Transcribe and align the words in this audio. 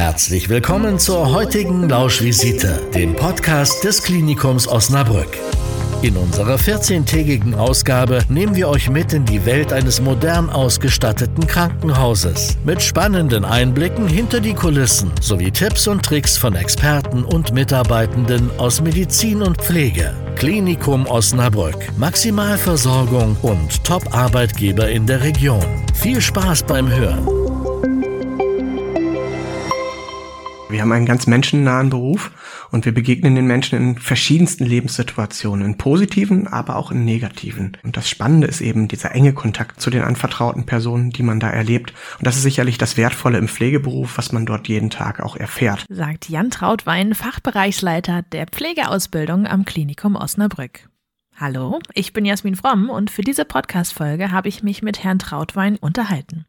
Herzlich 0.00 0.48
willkommen 0.48 0.98
zur 0.98 1.30
heutigen 1.30 1.86
Lauschvisite, 1.86 2.80
dem 2.94 3.14
Podcast 3.14 3.84
des 3.84 4.02
Klinikums 4.02 4.66
Osnabrück. 4.66 5.36
In 6.00 6.16
unserer 6.16 6.56
14-tägigen 6.56 7.54
Ausgabe 7.54 8.22
nehmen 8.30 8.56
wir 8.56 8.70
euch 8.70 8.88
mit 8.88 9.12
in 9.12 9.26
die 9.26 9.44
Welt 9.44 9.74
eines 9.74 10.00
modern 10.00 10.48
ausgestatteten 10.48 11.46
Krankenhauses 11.46 12.56
mit 12.64 12.82
spannenden 12.82 13.44
Einblicken 13.44 14.08
hinter 14.08 14.40
die 14.40 14.54
Kulissen 14.54 15.10
sowie 15.20 15.50
Tipps 15.50 15.86
und 15.86 16.02
Tricks 16.02 16.38
von 16.38 16.54
Experten 16.54 17.22
und 17.22 17.52
Mitarbeitenden 17.52 18.50
aus 18.56 18.80
Medizin 18.80 19.42
und 19.42 19.58
Pflege. 19.58 20.14
Klinikum 20.34 21.04
Osnabrück, 21.08 21.76
Maximalversorgung 21.98 23.36
und 23.42 23.84
Top-Arbeitgeber 23.84 24.88
in 24.88 25.04
der 25.04 25.22
Region. 25.22 25.66
Viel 25.92 26.22
Spaß 26.22 26.62
beim 26.62 26.88
Hören. 26.88 27.39
Wir 30.70 30.82
haben 30.82 30.92
einen 30.92 31.06
ganz 31.06 31.26
menschennahen 31.26 31.90
Beruf 31.90 32.30
und 32.70 32.84
wir 32.84 32.94
begegnen 32.94 33.34
den 33.34 33.46
Menschen 33.46 33.76
in 33.76 33.98
verschiedensten 33.98 34.64
Lebenssituationen, 34.64 35.66
in 35.66 35.76
positiven, 35.76 36.46
aber 36.46 36.76
auch 36.76 36.92
in 36.92 37.04
negativen. 37.04 37.76
Und 37.82 37.96
das 37.96 38.08
Spannende 38.08 38.46
ist 38.46 38.60
eben 38.60 38.86
dieser 38.86 39.12
enge 39.12 39.32
Kontakt 39.32 39.80
zu 39.80 39.90
den 39.90 40.02
anvertrauten 40.02 40.66
Personen, 40.66 41.10
die 41.10 41.24
man 41.24 41.40
da 41.40 41.50
erlebt. 41.50 41.92
Und 42.18 42.26
das 42.26 42.36
ist 42.36 42.42
sicherlich 42.42 42.78
das 42.78 42.96
Wertvolle 42.96 43.38
im 43.38 43.48
Pflegeberuf, 43.48 44.16
was 44.16 44.32
man 44.32 44.46
dort 44.46 44.68
jeden 44.68 44.90
Tag 44.90 45.20
auch 45.20 45.36
erfährt. 45.36 45.84
Sagt 45.88 46.28
Jan 46.28 46.50
Trautwein, 46.50 47.14
Fachbereichsleiter 47.14 48.22
der 48.22 48.46
Pflegeausbildung 48.46 49.46
am 49.46 49.64
Klinikum 49.64 50.14
Osnabrück. 50.14 50.88
Hallo, 51.36 51.80
ich 51.94 52.12
bin 52.12 52.24
Jasmin 52.24 52.54
Fromm 52.54 52.90
und 52.90 53.10
für 53.10 53.22
diese 53.22 53.44
Podcast-Folge 53.44 54.30
habe 54.30 54.48
ich 54.48 54.62
mich 54.62 54.82
mit 54.82 55.02
Herrn 55.02 55.18
Trautwein 55.18 55.76
unterhalten. 55.76 56.44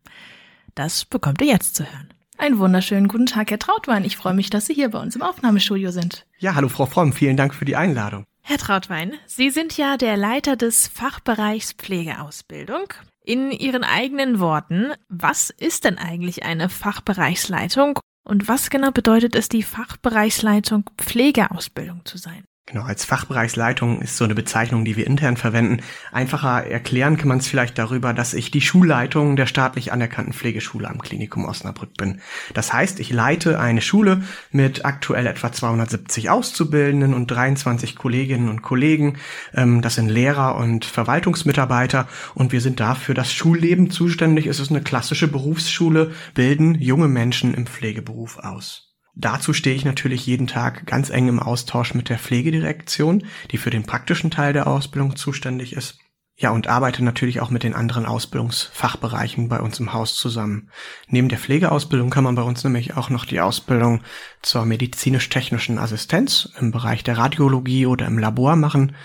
Das 0.75 1.05
bekommt 1.05 1.41
ihr 1.41 1.47
jetzt 1.47 1.75
zu 1.75 1.83
hören. 1.85 2.09
Einen 2.41 2.57
wunderschönen 2.57 3.07
guten 3.07 3.27
Tag, 3.27 3.51
Herr 3.51 3.59
Trautwein. 3.59 4.03
Ich 4.03 4.17
freue 4.17 4.33
mich, 4.33 4.49
dass 4.49 4.65
Sie 4.65 4.73
hier 4.73 4.89
bei 4.89 4.99
uns 4.99 5.15
im 5.15 5.21
Aufnahmestudio 5.21 5.91
sind. 5.91 6.25
Ja, 6.39 6.55
hallo 6.55 6.69
Frau 6.69 6.87
Fromm, 6.87 7.13
vielen 7.13 7.37
Dank 7.37 7.53
für 7.53 7.65
die 7.65 7.75
Einladung. 7.75 8.25
Herr 8.41 8.57
Trautwein, 8.57 9.13
Sie 9.27 9.51
sind 9.51 9.77
ja 9.77 9.95
der 9.95 10.17
Leiter 10.17 10.55
des 10.55 10.87
Fachbereichs 10.87 11.73
Pflegeausbildung. 11.73 12.85
In 13.23 13.51
Ihren 13.51 13.83
eigenen 13.83 14.39
Worten, 14.39 14.91
was 15.07 15.51
ist 15.51 15.83
denn 15.83 15.99
eigentlich 15.99 16.43
eine 16.43 16.69
Fachbereichsleitung 16.69 17.99
und 18.23 18.47
was 18.47 18.71
genau 18.71 18.89
bedeutet 18.89 19.35
es, 19.35 19.47
die 19.47 19.61
Fachbereichsleitung 19.61 20.89
Pflegeausbildung 20.97 22.05
zu 22.05 22.17
sein? 22.17 22.43
Genau, 22.67 22.83
als 22.83 23.05
Fachbereichsleitung 23.05 24.01
ist 24.01 24.15
so 24.15 24.23
eine 24.23 24.35
Bezeichnung, 24.35 24.85
die 24.85 24.95
wir 24.95 25.07
intern 25.07 25.35
verwenden. 25.35 25.81
Einfacher 26.11 26.65
erklären 26.67 27.17
kann 27.17 27.27
man 27.27 27.39
es 27.39 27.47
vielleicht 27.47 27.77
darüber, 27.77 28.13
dass 28.13 28.35
ich 28.35 28.51
die 28.51 28.61
Schulleitung 28.61 29.35
der 29.35 29.47
staatlich 29.47 29.91
anerkannten 29.91 30.31
Pflegeschule 30.31 30.87
am 30.87 31.01
Klinikum 31.01 31.45
Osnabrück 31.45 31.97
bin. 31.97 32.21
Das 32.53 32.71
heißt, 32.71 32.99
ich 32.99 33.11
leite 33.11 33.59
eine 33.59 33.81
Schule 33.81 34.23
mit 34.51 34.85
aktuell 34.85 35.25
etwa 35.25 35.51
270 35.51 36.29
Auszubildenden 36.29 37.15
und 37.15 37.27
23 37.27 37.95
Kolleginnen 37.95 38.47
und 38.47 38.61
Kollegen. 38.61 39.17
Ähm, 39.53 39.81
das 39.81 39.95
sind 39.95 40.07
Lehrer 40.07 40.55
und 40.55 40.85
Verwaltungsmitarbeiter 40.85 42.07
und 42.35 42.51
wir 42.51 42.61
sind 42.61 42.79
dafür 42.79 43.15
das 43.15 43.33
Schulleben 43.33 43.89
zuständig. 43.89 44.45
Es 44.45 44.59
ist 44.59 44.69
eine 44.69 44.81
klassische 44.81 45.27
Berufsschule, 45.27 46.11
bilden 46.35 46.75
junge 46.75 47.07
Menschen 47.07 47.55
im 47.55 47.65
Pflegeberuf 47.65 48.37
aus. 48.37 48.90
Dazu 49.13 49.53
stehe 49.53 49.75
ich 49.75 49.85
natürlich 49.85 50.25
jeden 50.25 50.47
Tag 50.47 50.85
ganz 50.85 51.09
eng 51.09 51.27
im 51.27 51.39
Austausch 51.39 51.93
mit 51.93 52.09
der 52.09 52.17
Pflegedirektion, 52.17 53.25
die 53.51 53.57
für 53.57 53.69
den 53.69 53.83
praktischen 53.83 54.31
Teil 54.31 54.53
der 54.53 54.67
Ausbildung 54.67 55.15
zuständig 55.15 55.73
ist. 55.73 55.99
Ja, 56.37 56.49
und 56.49 56.67
arbeite 56.67 57.03
natürlich 57.03 57.39
auch 57.39 57.51
mit 57.51 57.61
den 57.61 57.75
anderen 57.75 58.07
Ausbildungsfachbereichen 58.07 59.47
bei 59.47 59.59
uns 59.59 59.79
im 59.79 59.93
Haus 59.93 60.15
zusammen. 60.15 60.71
Neben 61.07 61.29
der 61.29 61.37
Pflegeausbildung 61.37 62.09
kann 62.09 62.23
man 62.23 62.33
bei 62.33 62.41
uns 62.41 62.63
nämlich 62.63 62.97
auch 62.97 63.11
noch 63.11 63.25
die 63.25 63.41
Ausbildung 63.41 64.01
zur 64.41 64.65
medizinisch-technischen 64.65 65.77
Assistenz 65.77 66.49
im 66.57 66.71
Bereich 66.71 67.03
der 67.03 67.19
Radiologie 67.19 67.85
oder 67.85 68.07
im 68.07 68.17
Labor 68.17 68.55
machen. 68.55 68.95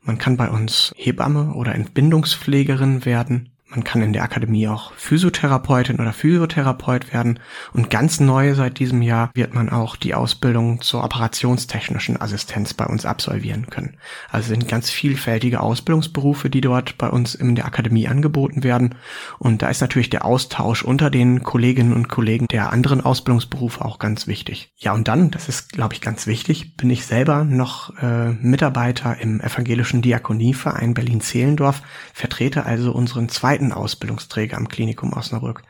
Man 0.00 0.16
kann 0.16 0.38
bei 0.38 0.48
uns 0.48 0.94
Hebamme 0.96 1.52
oder 1.52 1.74
Entbindungspflegerin 1.74 3.04
werden. 3.04 3.55
Man 3.68 3.82
kann 3.82 4.00
in 4.00 4.12
der 4.12 4.22
Akademie 4.22 4.68
auch 4.68 4.92
Physiotherapeutin 4.94 5.98
oder 5.98 6.12
Physiotherapeut 6.12 7.12
werden. 7.12 7.40
Und 7.72 7.90
ganz 7.90 8.20
neu 8.20 8.54
seit 8.54 8.78
diesem 8.78 9.02
Jahr 9.02 9.30
wird 9.34 9.54
man 9.54 9.70
auch 9.70 9.96
die 9.96 10.14
Ausbildung 10.14 10.80
zur 10.82 11.02
operationstechnischen 11.02 12.20
Assistenz 12.20 12.74
bei 12.74 12.86
uns 12.86 13.04
absolvieren 13.04 13.66
können. 13.66 13.96
Also 14.30 14.48
sind 14.50 14.68
ganz 14.68 14.90
vielfältige 14.90 15.60
Ausbildungsberufe, 15.60 16.48
die 16.48 16.60
dort 16.60 16.96
bei 16.96 17.08
uns 17.08 17.34
in 17.34 17.56
der 17.56 17.66
Akademie 17.66 18.06
angeboten 18.06 18.62
werden. 18.62 18.94
Und 19.40 19.62
da 19.62 19.68
ist 19.68 19.80
natürlich 19.80 20.10
der 20.10 20.24
Austausch 20.24 20.84
unter 20.84 21.10
den 21.10 21.42
Kolleginnen 21.42 21.92
und 21.92 22.08
Kollegen 22.08 22.46
der 22.46 22.72
anderen 22.72 23.00
Ausbildungsberufe 23.00 23.84
auch 23.84 23.98
ganz 23.98 24.28
wichtig. 24.28 24.72
Ja, 24.76 24.92
und 24.92 25.08
dann, 25.08 25.32
das 25.32 25.48
ist, 25.48 25.72
glaube 25.72 25.94
ich, 25.94 26.00
ganz 26.00 26.28
wichtig, 26.28 26.76
bin 26.76 26.88
ich 26.88 27.04
selber 27.04 27.42
noch 27.42 27.98
äh, 27.98 28.30
Mitarbeiter 28.30 29.16
im 29.20 29.40
evangelischen 29.40 30.02
Diakonieverein 30.02 30.94
Berlin-Zehlendorf, 30.94 31.82
vertrete 32.14 32.64
also 32.64 32.92
unseren 32.92 33.28
zweiten 33.28 33.55
zweiten 33.56 33.72
Ausbildungsträger 33.72 34.56
am 34.56 34.68
Klinikum 34.68 35.14
Osnabrück. 35.14 35.62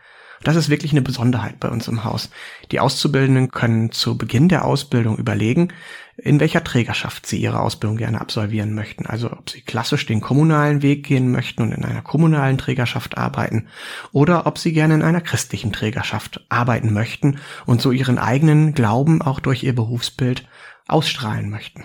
Das 0.42 0.56
ist 0.56 0.68
wirklich 0.68 0.92
eine 0.92 1.02
Besonderheit 1.02 1.60
bei 1.60 1.68
uns 1.68 1.88
im 1.88 2.04
Haus. 2.04 2.30
Die 2.72 2.80
Auszubildenden 2.80 3.50
können 3.52 3.92
zu 3.92 4.18
Beginn 4.18 4.48
der 4.48 4.64
Ausbildung 4.64 5.16
überlegen, 5.16 5.68
in 6.18 6.40
welcher 6.40 6.64
Trägerschaft 6.64 7.26
sie 7.26 7.38
ihre 7.38 7.60
Ausbildung 7.60 7.96
gerne 7.96 8.20
absolvieren 8.20 8.74
möchten. 8.74 9.06
Also 9.06 9.30
ob 9.30 9.48
sie 9.48 9.62
klassisch 9.62 10.04
den 10.04 10.20
kommunalen 10.20 10.82
Weg 10.82 11.06
gehen 11.06 11.30
möchten 11.30 11.62
und 11.62 11.72
in 11.72 11.84
einer 11.84 12.02
kommunalen 12.02 12.58
Trägerschaft 12.58 13.16
arbeiten 13.16 13.68
oder 14.12 14.46
ob 14.46 14.58
sie 14.58 14.72
gerne 14.72 14.94
in 14.94 15.02
einer 15.02 15.20
christlichen 15.20 15.72
Trägerschaft 15.72 16.44
arbeiten 16.48 16.92
möchten 16.92 17.38
und 17.64 17.80
so 17.80 17.92
ihren 17.92 18.18
eigenen 18.18 18.74
Glauben 18.74 19.22
auch 19.22 19.40
durch 19.40 19.62
ihr 19.62 19.74
Berufsbild 19.74 20.46
ausstrahlen 20.88 21.48
möchten. 21.50 21.84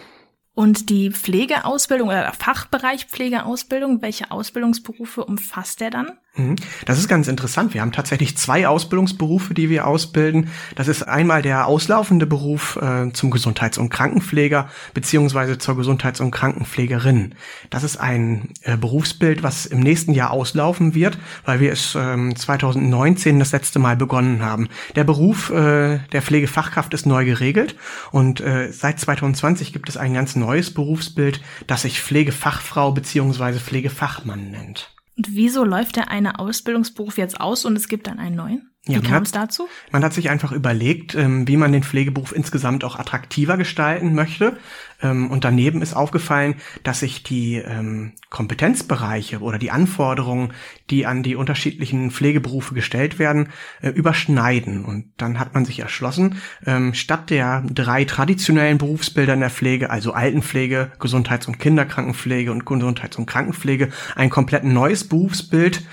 Und 0.53 0.89
die 0.89 1.11
Pflegeausbildung 1.11 2.09
oder 2.09 2.23
der 2.23 2.33
Fachbereich 2.33 3.05
Pflegeausbildung, 3.05 4.01
welche 4.01 4.31
Ausbildungsberufe 4.31 5.23
umfasst 5.23 5.79
der 5.79 5.91
dann? 5.91 6.17
Mhm. 6.35 6.55
Das 6.85 6.97
ist 6.97 7.09
ganz 7.09 7.27
interessant. 7.27 7.73
Wir 7.73 7.81
haben 7.81 7.91
tatsächlich 7.91 8.37
zwei 8.37 8.65
Ausbildungsberufe, 8.65 9.53
die 9.53 9.69
wir 9.69 9.85
ausbilden. 9.85 10.49
Das 10.75 10.87
ist 10.87 11.03
einmal 11.03 11.41
der 11.41 11.67
auslaufende 11.67 12.25
Beruf 12.25 12.77
äh, 12.81 13.11
zum 13.11 13.31
Gesundheits- 13.31 13.77
und 13.77 13.89
Krankenpfleger 13.89 14.69
beziehungsweise 14.93 15.57
zur 15.57 15.75
Gesundheits- 15.75 16.21
und 16.21 16.31
Krankenpflegerin. 16.31 17.35
Das 17.69 17.83
ist 17.83 17.97
ein 17.97 18.49
äh, 18.61 18.77
Berufsbild, 18.77 19.43
was 19.43 19.65
im 19.65 19.81
nächsten 19.81 20.13
Jahr 20.13 20.31
auslaufen 20.31 20.95
wird, 20.95 21.17
weil 21.43 21.59
wir 21.59 21.73
es 21.73 21.97
ähm, 21.99 22.33
2019 22.33 23.37
das 23.37 23.51
letzte 23.51 23.79
Mal 23.79 23.97
begonnen 23.97 24.41
haben. 24.41 24.69
Der 24.95 25.03
Beruf 25.03 25.49
äh, 25.49 25.99
der 26.13 26.21
Pflegefachkraft 26.21 26.93
ist 26.93 27.05
neu 27.05 27.25
geregelt 27.25 27.75
und 28.11 28.39
äh, 28.39 28.71
seit 28.71 29.01
2020 29.01 29.73
gibt 29.73 29.89
es 29.89 29.97
ein 29.97 30.13
ganz 30.13 30.37
neues 30.37 30.73
Berufsbild, 30.73 31.41
das 31.67 31.81
sich 31.81 32.01
Pflegefachfrau 32.01 32.93
beziehungsweise 32.93 33.59
Pflegefachmann 33.59 34.49
nennt. 34.49 34.91
Und 35.21 35.35
wieso 35.35 35.63
läuft 35.63 35.97
der 35.97 36.09
eine 36.09 36.39
Ausbildungsberuf 36.39 37.19
jetzt 37.19 37.39
aus 37.39 37.63
und 37.63 37.75
es 37.75 37.87
gibt 37.87 38.07
dann 38.07 38.17
einen 38.17 38.35
neuen? 38.35 38.70
Wie 38.85 38.93
ja, 38.93 38.99
kam 38.99 39.21
es 39.21 39.31
dazu? 39.31 39.67
Man 39.91 40.03
hat 40.03 40.13
sich 40.13 40.31
einfach 40.31 40.51
überlegt, 40.51 41.13
ähm, 41.13 41.47
wie 41.47 41.55
man 41.55 41.71
den 41.71 41.83
Pflegeberuf 41.83 42.35
insgesamt 42.35 42.83
auch 42.83 42.97
attraktiver 42.97 43.55
gestalten 43.55 44.15
möchte. 44.15 44.57
Ähm, 45.03 45.29
und 45.29 45.43
daneben 45.43 45.83
ist 45.83 45.93
aufgefallen, 45.93 46.55
dass 46.83 47.01
sich 47.01 47.21
die 47.21 47.57
ähm, 47.57 48.13
Kompetenzbereiche 48.31 49.39
oder 49.39 49.59
die 49.59 49.69
Anforderungen, 49.69 50.53
die 50.89 51.05
an 51.05 51.21
die 51.21 51.35
unterschiedlichen 51.35 52.09
Pflegeberufe 52.09 52.73
gestellt 52.73 53.19
werden, 53.19 53.49
äh, 53.81 53.89
überschneiden. 53.89 54.83
Und 54.85 55.11
dann 55.17 55.39
hat 55.39 55.53
man 55.53 55.65
sich 55.65 55.79
erschlossen, 55.79 56.37
ähm, 56.65 56.95
statt 56.95 57.29
der 57.29 57.63
drei 57.69 58.05
traditionellen 58.05 58.79
Berufsbilder 58.79 59.33
in 59.33 59.41
der 59.41 59.49
Pflege, 59.51 59.91
also 59.91 60.13
Altenpflege, 60.13 60.91
Gesundheits- 60.99 61.47
und 61.47 61.59
Kinderkrankenpflege 61.59 62.51
und 62.51 62.65
Gesundheits- 62.65 63.17
und 63.17 63.25
Krankenpflege, 63.27 63.89
ein 64.15 64.31
komplett 64.31 64.63
neues 64.63 65.07
Berufsbild 65.07 65.83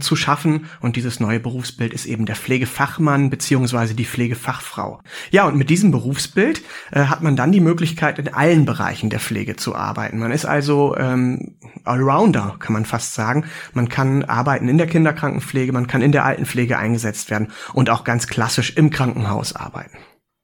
zu 0.00 0.16
schaffen. 0.16 0.66
Und 0.80 0.96
dieses 0.96 1.20
neue 1.20 1.40
Berufsbild 1.40 1.92
ist 1.92 2.06
eben 2.06 2.26
der 2.26 2.35
Pflegefachmann 2.38 3.30
beziehungsweise 3.30 3.94
die 3.94 4.04
Pflegefachfrau. 4.04 5.00
Ja, 5.30 5.46
und 5.46 5.56
mit 5.56 5.70
diesem 5.70 5.90
Berufsbild 5.90 6.62
äh, 6.92 7.04
hat 7.04 7.22
man 7.22 7.36
dann 7.36 7.52
die 7.52 7.60
Möglichkeit, 7.60 8.18
in 8.18 8.32
allen 8.32 8.64
Bereichen 8.64 9.10
der 9.10 9.20
Pflege 9.20 9.56
zu 9.56 9.74
arbeiten. 9.74 10.18
Man 10.18 10.32
ist 10.32 10.44
also 10.44 10.96
ähm, 10.96 11.56
Allrounder, 11.84 12.56
kann 12.58 12.72
man 12.72 12.84
fast 12.84 13.14
sagen. 13.14 13.44
Man 13.72 13.88
kann 13.88 14.24
arbeiten 14.24 14.68
in 14.68 14.78
der 14.78 14.86
Kinderkrankenpflege, 14.86 15.72
man 15.72 15.86
kann 15.86 16.02
in 16.02 16.12
der 16.12 16.24
Altenpflege 16.24 16.78
eingesetzt 16.78 17.30
werden 17.30 17.48
und 17.72 17.90
auch 17.90 18.04
ganz 18.04 18.26
klassisch 18.26 18.76
im 18.76 18.90
Krankenhaus 18.90 19.54
arbeiten. 19.54 19.96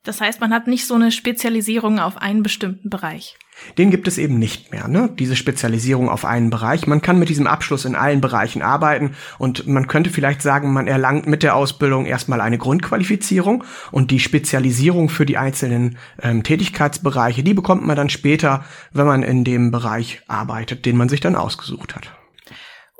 Das 0.05 0.21
heißt, 0.21 0.41
man 0.41 0.53
hat 0.53 0.67
nicht 0.67 0.87
so 0.87 0.95
eine 0.95 1.13
Spezialisierung 1.13 2.01
auf 2.01 2.17
einen 2.17 2.43
bestimmten 2.43 2.91
Bereich. 2.91 3.39
Den 3.79 3.91
gibt 3.91 4.09
es 4.09 4.19
eben 4.19 4.39
nicht 4.39 4.73
mehr, 4.73 4.89
ne? 4.89 5.11
diese 5.19 5.37
Spezialisierung 5.37 6.09
auf 6.09 6.25
einen 6.25 6.51
Bereich. 6.51 6.87
Man 6.87 7.03
kann 7.03 7.19
mit 7.19 7.29
diesem 7.29 7.47
Abschluss 7.47 7.85
in 7.85 7.95
allen 7.95 8.21
Bereichen 8.21 8.63
arbeiten 8.63 9.13
und 9.39 9.67
man 9.67 9.87
könnte 9.87 10.11
vielleicht 10.11 10.43
sagen, 10.43 10.73
man 10.73 10.87
erlangt 10.87 11.27
mit 11.27 11.43
der 11.43 11.57
Ausbildung 11.57 12.07
erstmal 12.07 12.41
eine 12.41 12.59
Grundqualifizierung 12.59 13.65
und 13.91 14.11
die 14.11 14.21
Spezialisierung 14.21 15.09
für 15.09 15.27
die 15.27 15.39
einzelnen 15.39 15.99
ähm, 16.23 16.43
Tätigkeitsbereiche, 16.43 17.43
die 17.43 17.55
bekommt 17.55 17.87
man 17.87 17.97
dann 17.97 18.11
später, 18.11 18.65
wenn 18.93 19.07
man 19.07 19.23
in 19.23 19.45
dem 19.45 19.71
Bereich 19.71 20.23
arbeitet, 20.29 20.87
den 20.87 20.97
man 20.97 21.09
sich 21.09 21.21
dann 21.21 21.37
ausgesucht 21.37 21.95
hat. 21.95 22.22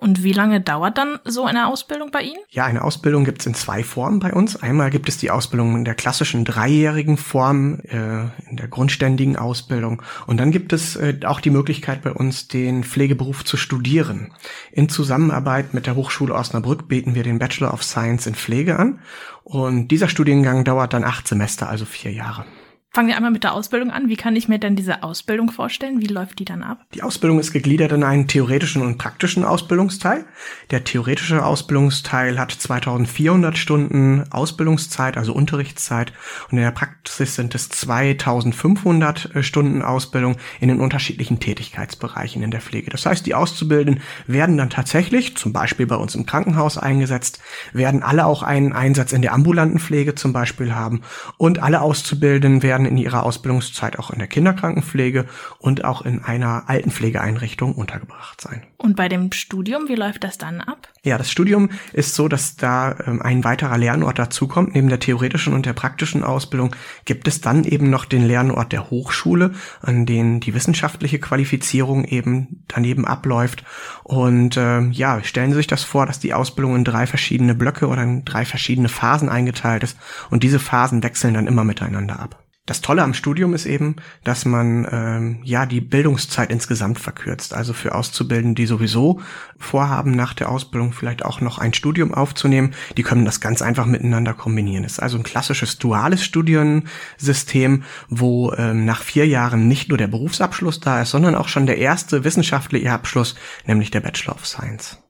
Und 0.03 0.25
wie 0.25 0.33
lange 0.33 0.61
dauert 0.61 0.99
dann 0.99 1.21
so 1.25 1.45
eine 1.45 1.69
Ausbildung 1.69 2.11
bei 2.11 2.23
Ihnen? 2.23 2.41
Ja, 2.51 2.65
eine 2.65 2.83
Ausbildung 2.83 3.25
gibt 3.25 3.41
es 3.41 3.47
in 3.47 3.55
zwei 3.55 3.85
Formen 3.85 4.19
bei 4.19 4.33
uns. 4.33 4.61
Einmal 4.61 4.91
gibt 4.91 5.09
es 5.09 5.17
die 5.17 5.31
Ausbildung 5.31 5.77
in 5.77 5.85
der 5.85 5.95
klassischen 5.95 6.45
dreijährigen 6.45 7.17
Form, 7.17 7.79
äh, 7.85 8.23
in 8.51 8.57
der 8.57 8.67
grundständigen 8.67 9.37
Ausbildung. 9.37 10.03
Und 10.27 10.39
dann 10.39 10.51
gibt 10.51 10.73
es 10.73 10.97
äh, 10.97 11.21
auch 11.25 11.41
die 11.41 11.51
Möglichkeit 11.51 12.03
bei 12.03 12.11
uns, 12.13 12.49
den 12.49 12.83
Pflegeberuf 12.83 13.45
zu 13.45 13.57
studieren. 13.57 14.33
In 14.73 14.89
Zusammenarbeit 14.89 15.73
mit 15.73 15.87
der 15.87 15.95
Hochschule 15.95 16.35
Osnabrück 16.35 16.89
bieten 16.89 17.15
wir 17.15 17.23
den 17.23 17.39
Bachelor 17.39 17.73
of 17.73 17.85
Science 17.85 18.27
in 18.27 18.35
Pflege 18.35 18.81
an. 18.81 18.99
Und 19.45 19.87
dieser 19.89 20.09
Studiengang 20.09 20.65
dauert 20.65 20.95
dann 20.95 21.05
acht 21.05 21.29
Semester, 21.29 21.69
also 21.69 21.85
vier 21.85 22.11
Jahre. 22.11 22.45
Fangen 22.95 23.09
wir 23.09 23.17
einmal 23.17 23.31
mit 23.31 23.43
der 23.43 23.55
Ausbildung 23.55 23.91
an. 23.91 24.11
Wie 24.11 24.17
kann 24.17 24.37
ich 24.37 24.49
mir 24.49 24.59
denn 24.59 24.77
diese 24.77 25.03
Ausbildung 25.03 25.51
vorstellen? 25.51 26.03
Wie 26.03 26.09
läuft 26.09 26.39
die 26.41 26.45
dann 26.45 26.63
ab? 26.63 26.85
Die 26.93 27.03
Ausbildung 27.03 27.41
ist 27.41 27.51
gegliedert 27.51 27.91
in 27.93 28.05
einen 28.05 28.29
theoretischen 28.29 28.83
und 28.83 28.99
praktischen 28.99 29.47
Ausbildungsteil. 29.47 30.27
Der 30.71 30.85
theoretische 30.85 31.43
Ausbildungsteil 31.43 32.39
hat 32.39 32.53
2400 32.53 33.57
Stunden 33.57 34.25
Ausbildungszeit, 34.31 35.17
also 35.17 35.33
Unterrichtszeit. 35.33 36.13
Und 36.51 36.59
in 36.59 36.65
der 36.65 36.71
Praxis 36.71 37.35
sind 37.35 37.55
es 37.55 37.71
2500 37.71 39.37
äh, 39.37 39.43
Stunden 39.43 39.81
Ausbildung 39.81 40.37
in 40.61 40.69
den 40.69 40.79
unterschiedlichen 40.79 41.41
Tätigkeitsbereichen 41.41 42.43
in 42.43 42.51
der 42.51 42.61
Pflege. 42.61 42.91
Das 42.91 43.07
heißt, 43.07 43.25
die 43.25 43.35
Auszubildenden 43.35 44.03
werden 44.27 44.59
dann 44.59 44.69
tatsächlich, 44.69 45.35
zum 45.39 45.55
Beispiel 45.55 45.87
bei 45.87 45.97
uns 45.97 46.15
im 46.15 46.27
Krankenhaus 46.27 46.77
eingesetzt, 46.77 47.41
werden 47.73 48.03
alle 48.03 48.27
auch 48.27 48.43
einen 48.43 48.75
Einsatz 48.75 49.15
in 49.15 49.23
der 49.23 49.33
ambulanten 49.33 49.79
Pflege 49.79 50.15
zum 50.15 50.35
Beispiel 50.35 50.75
haben 50.75 51.01
und 51.39 51.59
alle 51.59 51.81
Auszubildenden 51.81 52.63
werden 52.63 52.82
werden 52.83 52.97
in 52.97 53.03
ihrer 53.03 53.25
Ausbildungszeit 53.25 53.99
auch 53.99 54.11
in 54.11 54.19
der 54.19 54.29
Kinderkrankenpflege 54.29 55.27
und 55.59 55.85
auch 55.85 56.03
in 56.03 56.23
einer 56.23 56.65
Altenpflegeeinrichtung 56.69 57.75
untergebracht 57.75 58.41
sein. 58.41 58.63
Und 58.77 58.97
bei 58.97 59.09
dem 59.09 59.31
Studium, 59.33 59.89
wie 59.89 59.95
läuft 59.95 60.25
das 60.25 60.39
dann 60.39 60.61
ab? 60.61 60.89
Ja, 61.05 61.19
das 61.19 61.31
Studium 61.31 61.71
ist 61.93 62.15
so, 62.15 62.29
dass 62.29 62.57
da 62.57 62.97
ähm, 63.07 63.23
ein 63.23 63.45
weiterer 63.45 63.79
Lernort 63.79 64.19
dazukommt. 64.19 64.75
Neben 64.75 64.89
der 64.89 64.99
theoretischen 64.99 65.53
und 65.53 65.67
der 65.67 65.73
praktischen 65.73 66.25
Ausbildung 66.25 66.75
gibt 67.05 67.29
es 67.29 67.41
dann 67.41 67.65
eben 67.65 67.91
noch 67.91 68.05
den 68.05 68.27
Lernort 68.27 68.73
der 68.73 68.91
Hochschule, 68.91 69.53
an 69.81 70.07
den 70.07 70.41
die 70.41 70.55
wissenschaftliche 70.55 71.21
Qualifizierung 71.21 72.05
eben 72.05 72.65
daneben 72.69 73.07
abläuft. 73.07 73.65
Und 74.03 74.57
äh, 74.57 74.81
ja, 74.89 75.23
stellen 75.23 75.51
Sie 75.51 75.59
sich 75.59 75.69
das 75.69 75.85
vor, 75.85 76.07
dass 76.07 76.19
die 76.19 76.35
Ausbildung 76.35 76.77
in 76.77 76.85
drei 76.85 77.07
verschiedene 77.07 77.55
Blöcke 77.55 77.87
oder 77.87 78.03
in 78.03 78.25
drei 78.25 78.45
verschiedene 78.45 78.89
Phasen 78.89 79.29
eingeteilt 79.29 79.85
ist. 79.85 79.97
Und 80.31 80.43
diese 80.43 80.59
Phasen 80.59 81.03
wechseln 81.03 81.35
dann 81.35 81.47
immer 81.47 81.65
miteinander 81.65 82.19
ab. 82.19 82.42
Das 82.65 82.81
Tolle 82.81 83.03
am 83.03 83.13
Studium 83.13 83.55
ist 83.55 83.67
eben, 83.67 83.97
dass 84.23 84.45
man 84.45 84.87
ähm, 84.89 85.41
ja 85.43 85.67
die 85.67 85.81
Bildungszeit 85.81 86.53
insgesamt 86.53 87.01
verkürzt. 87.01 87.55
Also 87.55 87.73
für 87.73 87.93
Auszubildende, 87.93 88.55
die 88.55 88.67
sowieso 88.67 89.21
vorhaben, 89.59 90.13
nach 90.13 90.33
der 90.33 90.49
Ausbildung 90.49 90.93
vielleicht 90.93 91.25
auch 91.25 91.41
noch 91.41 91.59
ein 91.59 91.75
Studium 91.75 92.15
aufzunehmen, 92.15 92.73
die 92.97 93.03
können 93.03 93.25
das 93.25 93.41
ganz 93.41 93.63
einfach 93.63 93.87
miteinander 93.87 94.33
kombinieren. 94.33 94.85
Es 94.85 94.93
ist 94.93 95.01
also 95.01 95.19
ein 95.19 95.25
klassisches 95.25 95.79
duales 95.79 96.23
Studiensystem, 96.23 97.83
wo 98.09 98.53
ähm, 98.53 98.85
nach 98.85 99.03
vier 99.03 99.27
Jahren 99.27 99.67
nicht 99.67 99.89
nur 99.89 99.99
der 99.99 100.07
Berufsabschluss 100.07 100.79
da 100.79 101.03
ist, 101.03 101.11
sondern 101.11 101.35
auch 101.35 101.49
schon 101.49 101.67
der 101.67 101.79
erste 101.79 102.23
wissenschaftliche 102.23 102.93
Abschluss, 102.93 103.35
nämlich 103.67 103.91
der 103.91 104.03
Bachelor 104.03 104.37
of 104.37 104.47
Science. 104.47 105.02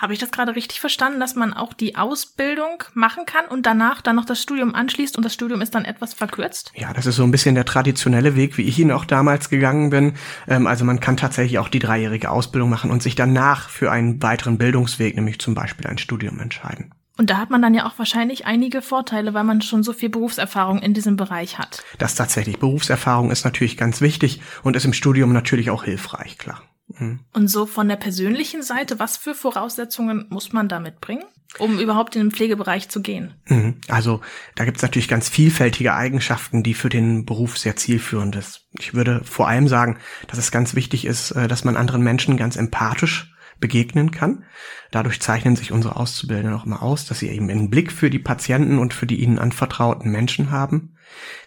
Habe 0.00 0.14
ich 0.14 0.18
das 0.18 0.30
gerade 0.30 0.56
richtig 0.56 0.80
verstanden, 0.80 1.20
dass 1.20 1.34
man 1.34 1.52
auch 1.52 1.74
die 1.74 1.94
Ausbildung 1.94 2.82
machen 2.94 3.26
kann 3.26 3.44
und 3.44 3.66
danach 3.66 4.00
dann 4.00 4.16
noch 4.16 4.24
das 4.24 4.40
Studium 4.40 4.74
anschließt 4.74 5.14
und 5.18 5.24
das 5.26 5.34
Studium 5.34 5.60
ist 5.60 5.74
dann 5.74 5.84
etwas 5.84 6.14
verkürzt? 6.14 6.72
Ja, 6.74 6.94
das 6.94 7.04
ist 7.04 7.16
so 7.16 7.22
ein 7.22 7.30
bisschen 7.30 7.54
der 7.54 7.66
traditionelle 7.66 8.34
Weg, 8.34 8.56
wie 8.56 8.62
ich 8.62 8.78
ihn 8.78 8.92
auch 8.92 9.04
damals 9.04 9.50
gegangen 9.50 9.90
bin. 9.90 10.14
Ähm, 10.48 10.66
also 10.66 10.86
man 10.86 11.00
kann 11.00 11.18
tatsächlich 11.18 11.58
auch 11.58 11.68
die 11.68 11.80
dreijährige 11.80 12.30
Ausbildung 12.30 12.70
machen 12.70 12.90
und 12.90 13.02
sich 13.02 13.14
danach 13.14 13.68
für 13.68 13.92
einen 13.92 14.22
weiteren 14.22 14.56
Bildungsweg, 14.56 15.16
nämlich 15.16 15.38
zum 15.38 15.54
Beispiel 15.54 15.86
ein 15.86 15.98
Studium 15.98 16.40
entscheiden. 16.40 16.94
Und 17.18 17.28
da 17.28 17.36
hat 17.36 17.50
man 17.50 17.60
dann 17.60 17.74
ja 17.74 17.86
auch 17.86 17.98
wahrscheinlich 17.98 18.46
einige 18.46 18.80
Vorteile, 18.80 19.34
weil 19.34 19.44
man 19.44 19.60
schon 19.60 19.82
so 19.82 19.92
viel 19.92 20.08
Berufserfahrung 20.08 20.78
in 20.78 20.94
diesem 20.94 21.18
Bereich 21.18 21.58
hat. 21.58 21.84
Das 21.98 22.14
tatsächlich. 22.14 22.58
Berufserfahrung 22.58 23.30
ist 23.30 23.44
natürlich 23.44 23.76
ganz 23.76 24.00
wichtig 24.00 24.40
und 24.62 24.76
ist 24.76 24.86
im 24.86 24.94
Studium 24.94 25.34
natürlich 25.34 25.68
auch 25.68 25.84
hilfreich, 25.84 26.38
klar. 26.38 26.62
Mhm. 26.98 27.20
Und 27.32 27.48
so 27.48 27.66
von 27.66 27.88
der 27.88 27.96
persönlichen 27.96 28.62
Seite, 28.62 28.98
was 28.98 29.16
für 29.16 29.34
Voraussetzungen 29.34 30.26
muss 30.30 30.52
man 30.52 30.68
da 30.68 30.80
mitbringen, 30.80 31.24
um 31.58 31.78
überhaupt 31.78 32.16
in 32.16 32.22
den 32.22 32.30
Pflegebereich 32.30 32.88
zu 32.88 33.02
gehen? 33.02 33.34
Mhm. 33.48 33.76
Also 33.88 34.20
da 34.54 34.64
gibt 34.64 34.78
es 34.78 34.82
natürlich 34.82 35.08
ganz 35.08 35.28
vielfältige 35.28 35.94
Eigenschaften, 35.94 36.62
die 36.62 36.74
für 36.74 36.88
den 36.88 37.24
Beruf 37.24 37.58
sehr 37.58 37.76
zielführend 37.76 38.36
ist. 38.36 38.66
Ich 38.78 38.94
würde 38.94 39.22
vor 39.24 39.48
allem 39.48 39.68
sagen, 39.68 39.98
dass 40.28 40.38
es 40.38 40.50
ganz 40.50 40.74
wichtig 40.74 41.04
ist, 41.04 41.32
äh, 41.32 41.48
dass 41.48 41.64
man 41.64 41.76
anderen 41.76 42.02
Menschen 42.02 42.36
ganz 42.36 42.56
empathisch 42.56 43.32
begegnen 43.60 44.10
kann. 44.10 44.44
Dadurch 44.90 45.20
zeichnen 45.20 45.56
sich 45.56 45.72
unsere 45.72 45.96
Auszubildenden 45.96 46.54
auch 46.54 46.66
immer 46.66 46.82
aus, 46.82 47.06
dass 47.06 47.20
sie 47.20 47.28
eben 47.28 47.50
einen 47.50 47.70
Blick 47.70 47.92
für 47.92 48.10
die 48.10 48.18
Patienten 48.18 48.78
und 48.78 48.94
für 48.94 49.06
die 49.06 49.20
ihnen 49.22 49.38
anvertrauten 49.38 50.10
Menschen 50.10 50.50
haben. 50.50 50.96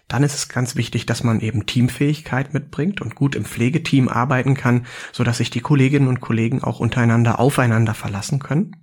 Dann 0.07 0.23
ist 0.23 0.35
es 0.35 0.49
ganz 0.49 0.75
wichtig, 0.75 1.05
dass 1.05 1.23
man 1.23 1.39
eben 1.39 1.65
Teamfähigkeit 1.65 2.53
mitbringt 2.53 3.01
und 3.01 3.15
gut 3.15 3.35
im 3.35 3.45
Pflegeteam 3.45 4.09
arbeiten 4.09 4.53
kann, 4.55 4.85
so 5.11 5.23
dass 5.23 5.37
sich 5.37 5.49
die 5.49 5.61
Kolleginnen 5.61 6.07
und 6.07 6.21
Kollegen 6.21 6.63
auch 6.63 6.79
untereinander 6.79 7.39
aufeinander 7.39 7.93
verlassen 7.93 8.39
können. 8.39 8.75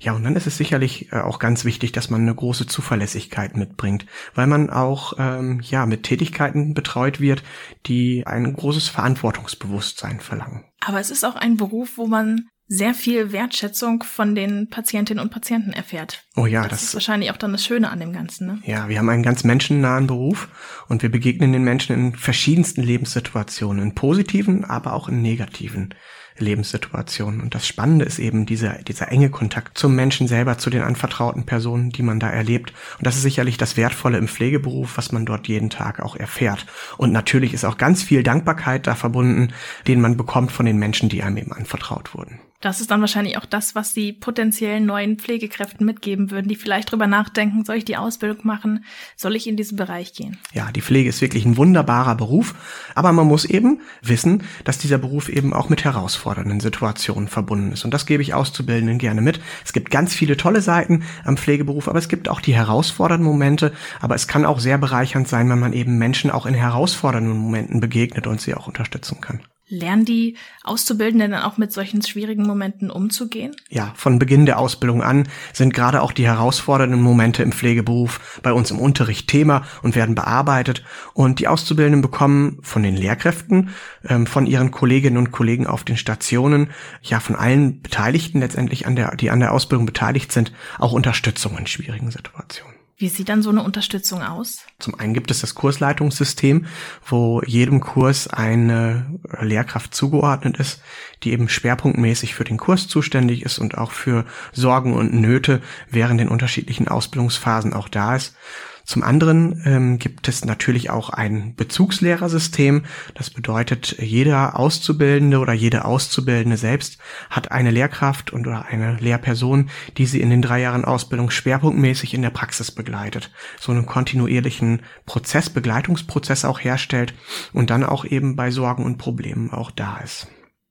Ja, 0.00 0.14
und 0.14 0.24
dann 0.24 0.34
ist 0.34 0.46
es 0.46 0.56
sicherlich 0.56 1.12
äh, 1.12 1.16
auch 1.16 1.38
ganz 1.38 1.66
wichtig, 1.66 1.92
dass 1.92 2.08
man 2.08 2.22
eine 2.22 2.34
große 2.34 2.66
Zuverlässigkeit 2.66 3.56
mitbringt, 3.56 4.06
weil 4.34 4.46
man 4.46 4.70
auch 4.70 5.12
ähm, 5.18 5.60
ja 5.62 5.84
mit 5.84 6.04
Tätigkeiten 6.04 6.72
betreut 6.72 7.20
wird, 7.20 7.42
die 7.86 8.26
ein 8.26 8.50
großes 8.54 8.88
Verantwortungsbewusstsein 8.88 10.20
verlangen. 10.20 10.64
Aber 10.80 11.00
es 11.00 11.10
ist 11.10 11.24
auch 11.24 11.36
ein 11.36 11.56
Beruf, 11.56 11.96
wo 11.96 12.06
man 12.06 12.48
sehr 12.72 12.94
viel 12.94 13.32
Wertschätzung 13.32 14.04
von 14.04 14.36
den 14.36 14.68
Patientinnen 14.70 15.22
und 15.22 15.30
Patienten 15.30 15.72
erfährt. 15.72 16.22
Oh 16.36 16.46
ja, 16.46 16.62
das, 16.62 16.70
das 16.70 16.82
ist 16.84 16.94
wahrscheinlich 16.94 17.32
auch 17.32 17.36
dann 17.36 17.50
das 17.50 17.64
Schöne 17.64 17.90
an 17.90 17.98
dem 17.98 18.12
Ganzen. 18.12 18.46
Ne? 18.46 18.58
Ja, 18.64 18.88
wir 18.88 18.98
haben 18.98 19.08
einen 19.08 19.24
ganz 19.24 19.42
menschennahen 19.42 20.06
Beruf 20.06 20.48
und 20.88 21.02
wir 21.02 21.10
begegnen 21.10 21.52
den 21.52 21.64
Menschen 21.64 21.96
in 21.96 22.14
verschiedensten 22.14 22.82
Lebenssituationen, 22.82 23.82
in 23.82 23.94
positiven, 23.96 24.64
aber 24.64 24.92
auch 24.92 25.08
in 25.08 25.20
negativen. 25.20 25.94
Lebenssituationen. 26.38 27.40
Und 27.40 27.54
das 27.54 27.66
Spannende 27.66 28.04
ist 28.04 28.18
eben 28.18 28.46
dieser, 28.46 28.74
dieser 28.82 29.10
enge 29.10 29.30
Kontakt 29.30 29.76
zum 29.78 29.94
Menschen 29.94 30.28
selber, 30.28 30.58
zu 30.58 30.70
den 30.70 30.82
anvertrauten 30.82 31.44
Personen, 31.44 31.90
die 31.90 32.02
man 32.02 32.20
da 32.20 32.28
erlebt. 32.28 32.72
Und 32.98 33.06
das 33.06 33.16
ist 33.16 33.22
sicherlich 33.22 33.56
das 33.56 33.76
Wertvolle 33.76 34.18
im 34.18 34.28
Pflegeberuf, 34.28 34.96
was 34.96 35.12
man 35.12 35.26
dort 35.26 35.48
jeden 35.48 35.70
Tag 35.70 36.00
auch 36.00 36.16
erfährt. 36.16 36.66
Und 36.96 37.12
natürlich 37.12 37.54
ist 37.54 37.64
auch 37.64 37.78
ganz 37.78 38.02
viel 38.02 38.22
Dankbarkeit 38.22 38.86
da 38.86 38.94
verbunden, 38.94 39.52
den 39.86 40.00
man 40.00 40.16
bekommt 40.16 40.52
von 40.52 40.66
den 40.66 40.78
Menschen, 40.78 41.08
die 41.08 41.22
einem 41.22 41.36
eben 41.36 41.52
anvertraut 41.52 42.14
wurden. 42.14 42.38
Das 42.60 42.82
ist 42.82 42.90
dann 42.90 43.00
wahrscheinlich 43.00 43.38
auch 43.38 43.46
das, 43.46 43.74
was 43.74 43.94
die 43.94 44.12
potenziellen 44.12 44.84
neuen 44.84 45.18
Pflegekräften 45.18 45.86
mitgeben 45.86 46.30
würden, 46.30 46.48
die 46.48 46.56
vielleicht 46.56 46.92
drüber 46.92 47.06
nachdenken, 47.06 47.64
soll 47.64 47.76
ich 47.76 47.86
die 47.86 47.96
Ausbildung 47.96 48.46
machen, 48.46 48.84
soll 49.16 49.34
ich 49.34 49.46
in 49.46 49.56
diesen 49.56 49.78
Bereich 49.78 50.12
gehen? 50.12 50.36
Ja, 50.52 50.70
die 50.70 50.82
Pflege 50.82 51.08
ist 51.08 51.22
wirklich 51.22 51.46
ein 51.46 51.56
wunderbarer 51.56 52.16
Beruf, 52.16 52.54
aber 52.94 53.12
man 53.12 53.26
muss 53.26 53.46
eben 53.46 53.80
wissen, 54.02 54.42
dass 54.64 54.76
dieser 54.76 54.98
Beruf 54.98 55.30
eben 55.30 55.54
auch 55.54 55.70
mit 55.70 55.84
herausfordernden 55.84 56.60
Situationen 56.60 57.28
verbunden 57.28 57.72
ist. 57.72 57.86
Und 57.86 57.94
das 57.94 58.04
gebe 58.04 58.22
ich 58.22 58.34
Auszubildenden 58.34 58.98
gerne 58.98 59.22
mit. 59.22 59.40
Es 59.64 59.72
gibt 59.72 59.90
ganz 59.90 60.12
viele 60.14 60.36
tolle 60.36 60.60
Seiten 60.60 61.04
am 61.24 61.38
Pflegeberuf, 61.38 61.88
aber 61.88 61.98
es 61.98 62.10
gibt 62.10 62.28
auch 62.28 62.42
die 62.42 62.54
herausfordernden 62.54 63.26
Momente, 63.26 63.72
aber 64.00 64.14
es 64.14 64.28
kann 64.28 64.44
auch 64.44 64.60
sehr 64.60 64.76
bereichernd 64.76 65.28
sein, 65.28 65.48
wenn 65.48 65.60
man 65.60 65.72
eben 65.72 65.96
Menschen 65.96 66.30
auch 66.30 66.44
in 66.44 66.54
herausfordernden 66.54 67.38
Momenten 67.38 67.80
begegnet 67.80 68.26
und 68.26 68.42
sie 68.42 68.54
auch 68.54 68.66
unterstützen 68.66 69.22
kann. 69.22 69.40
Lernen 69.70 70.04
die 70.04 70.36
Auszubildenden 70.64 71.30
dann 71.30 71.42
auch 71.42 71.56
mit 71.56 71.72
solchen 71.72 72.02
schwierigen 72.02 72.42
Momenten 72.46 72.90
umzugehen? 72.90 73.54
Ja, 73.68 73.92
von 73.96 74.18
Beginn 74.18 74.44
der 74.44 74.58
Ausbildung 74.58 75.02
an 75.02 75.28
sind 75.52 75.72
gerade 75.72 76.02
auch 76.02 76.12
die 76.12 76.26
herausfordernden 76.26 77.00
Momente 77.00 77.42
im 77.42 77.52
Pflegeberuf 77.52 78.40
bei 78.42 78.52
uns 78.52 78.70
im 78.70 78.80
Unterricht 78.80 79.28
Thema 79.28 79.64
und 79.82 79.94
werden 79.94 80.14
bearbeitet. 80.16 80.84
Und 81.14 81.38
die 81.38 81.48
Auszubildenden 81.48 82.02
bekommen 82.02 82.58
von 82.62 82.82
den 82.82 82.96
Lehrkräften, 82.96 83.70
ähm, 84.08 84.26
von 84.26 84.46
ihren 84.46 84.72
Kolleginnen 84.72 85.16
und 85.16 85.30
Kollegen 85.30 85.66
auf 85.66 85.84
den 85.84 85.96
Stationen, 85.96 86.70
ja 87.02 87.20
von 87.20 87.36
allen 87.36 87.80
Beteiligten 87.80 88.40
letztendlich 88.40 88.86
an 88.86 88.96
der, 88.96 89.14
die 89.16 89.30
an 89.30 89.40
der 89.40 89.52
Ausbildung 89.52 89.86
beteiligt 89.86 90.32
sind, 90.32 90.52
auch 90.78 90.92
Unterstützung 90.92 91.56
in 91.56 91.66
schwierigen 91.66 92.10
Situationen. 92.10 92.79
Wie 93.00 93.08
sieht 93.08 93.30
dann 93.30 93.42
so 93.42 93.48
eine 93.48 93.62
Unterstützung 93.62 94.22
aus? 94.22 94.58
Zum 94.78 94.94
einen 94.94 95.14
gibt 95.14 95.30
es 95.30 95.40
das 95.40 95.54
Kursleitungssystem, 95.54 96.66
wo 97.06 97.40
jedem 97.46 97.80
Kurs 97.80 98.28
eine 98.28 99.18
Lehrkraft 99.40 99.94
zugeordnet 99.94 100.58
ist, 100.58 100.82
die 101.22 101.32
eben 101.32 101.48
schwerpunktmäßig 101.48 102.34
für 102.34 102.44
den 102.44 102.58
Kurs 102.58 102.88
zuständig 102.88 103.42
ist 103.42 103.58
und 103.58 103.78
auch 103.78 103.92
für 103.92 104.26
Sorgen 104.52 104.92
und 104.92 105.14
Nöte 105.14 105.62
während 105.88 106.20
den 106.20 106.28
unterschiedlichen 106.28 106.88
Ausbildungsphasen 106.88 107.72
auch 107.72 107.88
da 107.88 108.16
ist. 108.16 108.36
Zum 108.84 109.02
anderen 109.02 109.62
ähm, 109.64 109.98
gibt 109.98 110.28
es 110.28 110.44
natürlich 110.44 110.90
auch 110.90 111.10
ein 111.10 111.54
Bezugslehrersystem. 111.54 112.84
Das 113.14 113.30
bedeutet, 113.30 113.96
jeder 113.98 114.58
Auszubildende 114.58 115.38
oder 115.38 115.52
jede 115.52 115.84
Auszubildende 115.84 116.56
selbst 116.56 116.98
hat 117.28 117.52
eine 117.52 117.70
Lehrkraft 117.70 118.32
und 118.32 118.46
oder 118.46 118.66
eine 118.66 118.96
Lehrperson, 118.96 119.70
die 119.96 120.06
sie 120.06 120.20
in 120.20 120.30
den 120.30 120.42
drei 120.42 120.60
Jahren 120.60 120.84
Ausbildung 120.84 121.30
schwerpunktmäßig 121.30 122.14
in 122.14 122.22
der 122.22 122.30
Praxis 122.30 122.70
begleitet. 122.70 123.30
So 123.58 123.72
einen 123.72 123.86
kontinuierlichen 123.86 124.82
Prozess, 125.06 125.50
Begleitungsprozess 125.50 126.44
auch 126.44 126.60
herstellt 126.60 127.14
und 127.52 127.70
dann 127.70 127.84
auch 127.84 128.04
eben 128.04 128.36
bei 128.36 128.50
Sorgen 128.50 128.84
und 128.84 128.98
Problemen 128.98 129.52
auch 129.52 129.70
da 129.70 129.98
ist. 129.98 130.28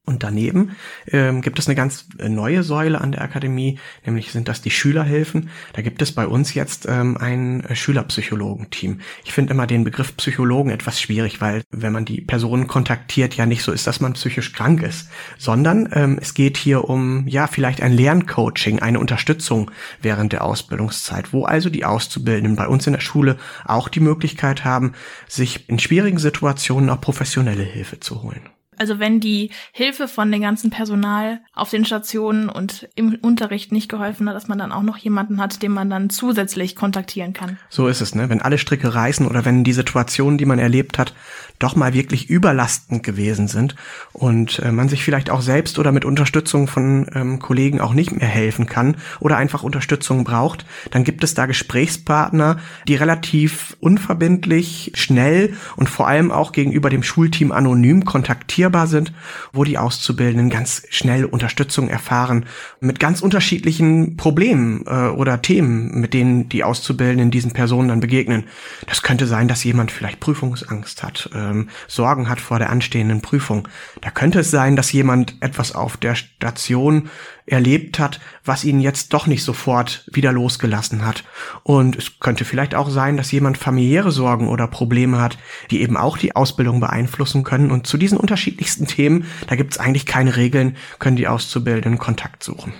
Und 0.09 0.23
daneben 0.23 0.75
ähm, 1.11 1.43
gibt 1.43 1.59
es 1.59 1.67
eine 1.67 1.75
ganz 1.75 2.07
neue 2.17 2.63
Säule 2.63 2.99
an 2.99 3.11
der 3.11 3.21
Akademie, 3.21 3.77
nämlich 4.03 4.31
sind 4.31 4.47
das 4.47 4.59
die 4.59 4.71
Schülerhilfen. 4.71 5.51
Da 5.73 5.83
gibt 5.83 6.01
es 6.01 6.11
bei 6.11 6.25
uns 6.25 6.55
jetzt 6.55 6.87
ähm, 6.89 7.15
ein 7.17 7.63
Schülerpsychologenteam. 7.71 9.01
Ich 9.23 9.33
finde 9.33 9.53
immer 9.53 9.67
den 9.67 9.83
Begriff 9.83 10.17
Psychologen 10.17 10.71
etwas 10.71 10.99
schwierig, 10.99 11.41
weil 11.41 11.61
wenn 11.69 11.93
man 11.93 12.05
die 12.05 12.21
Personen 12.21 12.65
kontaktiert, 12.65 13.37
ja 13.37 13.45
nicht 13.45 13.61
so 13.61 13.71
ist, 13.71 13.85
dass 13.85 13.99
man 13.99 14.13
psychisch 14.13 14.51
krank 14.51 14.81
ist, 14.81 15.09
sondern 15.37 15.87
ähm, 15.93 16.17
es 16.19 16.33
geht 16.33 16.57
hier 16.57 16.89
um 16.89 17.27
ja 17.27 17.45
vielleicht 17.45 17.83
ein 17.83 17.93
Lerncoaching, 17.93 18.79
eine 18.79 18.99
Unterstützung 18.99 19.69
während 20.01 20.33
der 20.33 20.43
Ausbildungszeit, 20.43 21.33
wo 21.33 21.45
also 21.45 21.69
die 21.69 21.85
Auszubildenden 21.85 22.55
bei 22.55 22.67
uns 22.67 22.87
in 22.87 22.93
der 22.93 22.99
Schule 22.99 23.37
auch 23.63 23.89
die 23.89 23.99
Möglichkeit 23.99 24.65
haben, 24.65 24.93
sich 25.27 25.69
in 25.69 25.77
schwierigen 25.77 26.17
Situationen 26.17 26.89
auch 26.89 26.99
professionelle 26.99 27.61
Hilfe 27.61 27.99
zu 27.99 28.23
holen. 28.23 28.49
Also 28.79 28.97
wenn 28.97 29.19
die 29.19 29.51
Hilfe 29.73 30.07
von 30.07 30.31
dem 30.31 30.41
ganzen 30.41 30.69
Personal 30.69 31.41
auf 31.53 31.69
den 31.69 31.83
Stationen 31.83 32.47
und 32.47 32.87
im 32.95 33.17
Unterricht 33.21 33.73
nicht 33.73 33.89
geholfen 33.89 34.27
hat, 34.29 34.35
dass 34.35 34.47
man 34.47 34.57
dann 34.57 34.71
auch 34.71 34.83
noch 34.83 34.95
jemanden 34.97 35.41
hat, 35.41 35.61
den 35.61 35.73
man 35.73 35.89
dann 35.89 36.09
zusätzlich 36.09 36.77
kontaktieren 36.77 37.33
kann. 37.33 37.57
So 37.67 37.87
ist 37.87 37.99
es, 37.99 38.15
ne? 38.15 38.29
Wenn 38.29 38.41
alle 38.41 38.57
Stricke 38.57 38.95
reißen 38.95 39.27
oder 39.27 39.43
wenn 39.43 39.65
die 39.65 39.73
Situationen, 39.73 40.37
die 40.37 40.45
man 40.45 40.59
erlebt 40.59 40.97
hat, 40.97 41.13
doch 41.59 41.75
mal 41.75 41.93
wirklich 41.93 42.29
überlastend 42.29 43.03
gewesen 43.03 43.49
sind 43.49 43.75
und 44.13 44.59
äh, 44.59 44.71
man 44.71 44.87
sich 44.87 45.03
vielleicht 45.03 45.29
auch 45.29 45.41
selbst 45.41 45.77
oder 45.77 45.91
mit 45.91 46.05
Unterstützung 46.05 46.67
von 46.67 47.07
ähm, 47.13 47.39
Kollegen 47.39 47.81
auch 47.81 47.93
nicht 47.93 48.13
mehr 48.13 48.29
helfen 48.29 48.65
kann 48.65 48.95
oder 49.19 49.35
einfach 49.35 49.63
Unterstützung 49.63 50.23
braucht, 50.23 50.65
dann 50.91 51.03
gibt 51.03 51.21
es 51.25 51.33
da 51.33 51.47
Gesprächspartner, 51.47 52.59
die 52.87 52.95
relativ 52.95 53.75
unverbindlich, 53.81 54.93
schnell 54.95 55.53
und 55.75 55.89
vor 55.89 56.07
allem 56.07 56.31
auch 56.31 56.53
gegenüber 56.53 56.89
dem 56.89 57.03
Schulteam 57.03 57.51
anonym 57.51 58.05
kontaktieren 58.05 58.68
rekrutierbar 58.69 58.87
sind, 58.87 59.11
wo 59.51 59.63
die 59.63 59.77
Auszubildenden 59.77 60.49
ganz 60.49 60.83
schnell 60.89 61.25
Unterstützung 61.25 61.89
erfahren 61.89 62.45
mit 62.79 62.99
ganz 62.99 63.21
unterschiedlichen 63.21 64.15
Problemen 64.17 64.83
äh, 64.85 65.09
oder 65.09 65.41
Themen, 65.41 65.99
mit 65.99 66.13
denen 66.13 66.49
die 66.49 66.63
Auszubildenden 66.63 67.31
diesen 67.31 67.51
Personen 67.51 67.89
dann 67.89 67.99
begegnen. 67.99 68.45
Das 68.87 69.01
könnte 69.01 69.27
sein, 69.27 69.47
dass 69.47 69.63
jemand 69.63 69.91
vielleicht 69.91 70.19
Prüfungsangst 70.19 71.03
hat, 71.03 71.29
ähm, 71.33 71.69
Sorgen 71.87 72.29
hat 72.29 72.39
vor 72.39 72.59
der 72.59 72.69
anstehenden 72.69 73.21
Prüfung. 73.21 73.67
Da 74.01 74.11
könnte 74.11 74.39
es 74.39 74.51
sein, 74.51 74.75
dass 74.75 74.91
jemand 74.91 75.35
etwas 75.41 75.73
auf 75.73 75.97
der 75.97 76.15
Station 76.15 77.09
erlebt 77.49 77.99
hat, 77.99 78.19
was 78.45 78.63
ihn 78.63 78.79
jetzt 78.79 79.13
doch 79.13 79.27
nicht 79.27 79.43
sofort 79.43 80.03
wieder 80.11 80.31
losgelassen 80.31 81.05
hat. 81.05 81.23
Und 81.63 81.97
es 81.97 82.19
könnte 82.19 82.45
vielleicht 82.45 82.75
auch 82.75 82.89
sein, 82.89 83.17
dass 83.17 83.31
jemand 83.31 83.57
familiäre 83.57 84.11
Sorgen 84.11 84.47
oder 84.47 84.67
Probleme 84.67 85.19
hat, 85.19 85.37
die 85.71 85.81
eben 85.81 85.97
auch 85.97 86.17
die 86.17 86.35
Ausbildung 86.35 86.79
beeinflussen 86.79 87.43
können. 87.43 87.71
Und 87.71 87.87
zu 87.87 87.97
diesen 87.97 88.17
unterschiedlichsten 88.17 88.87
Themen, 88.87 89.25
da 89.47 89.55
gibt 89.55 89.73
es 89.73 89.79
eigentlich 89.79 90.05
keine 90.05 90.35
Regeln, 90.35 90.77
können 90.99 91.15
die 91.15 91.27
Auszubildenden 91.27 91.99
Kontakt 91.99 92.43
suchen. 92.43 92.73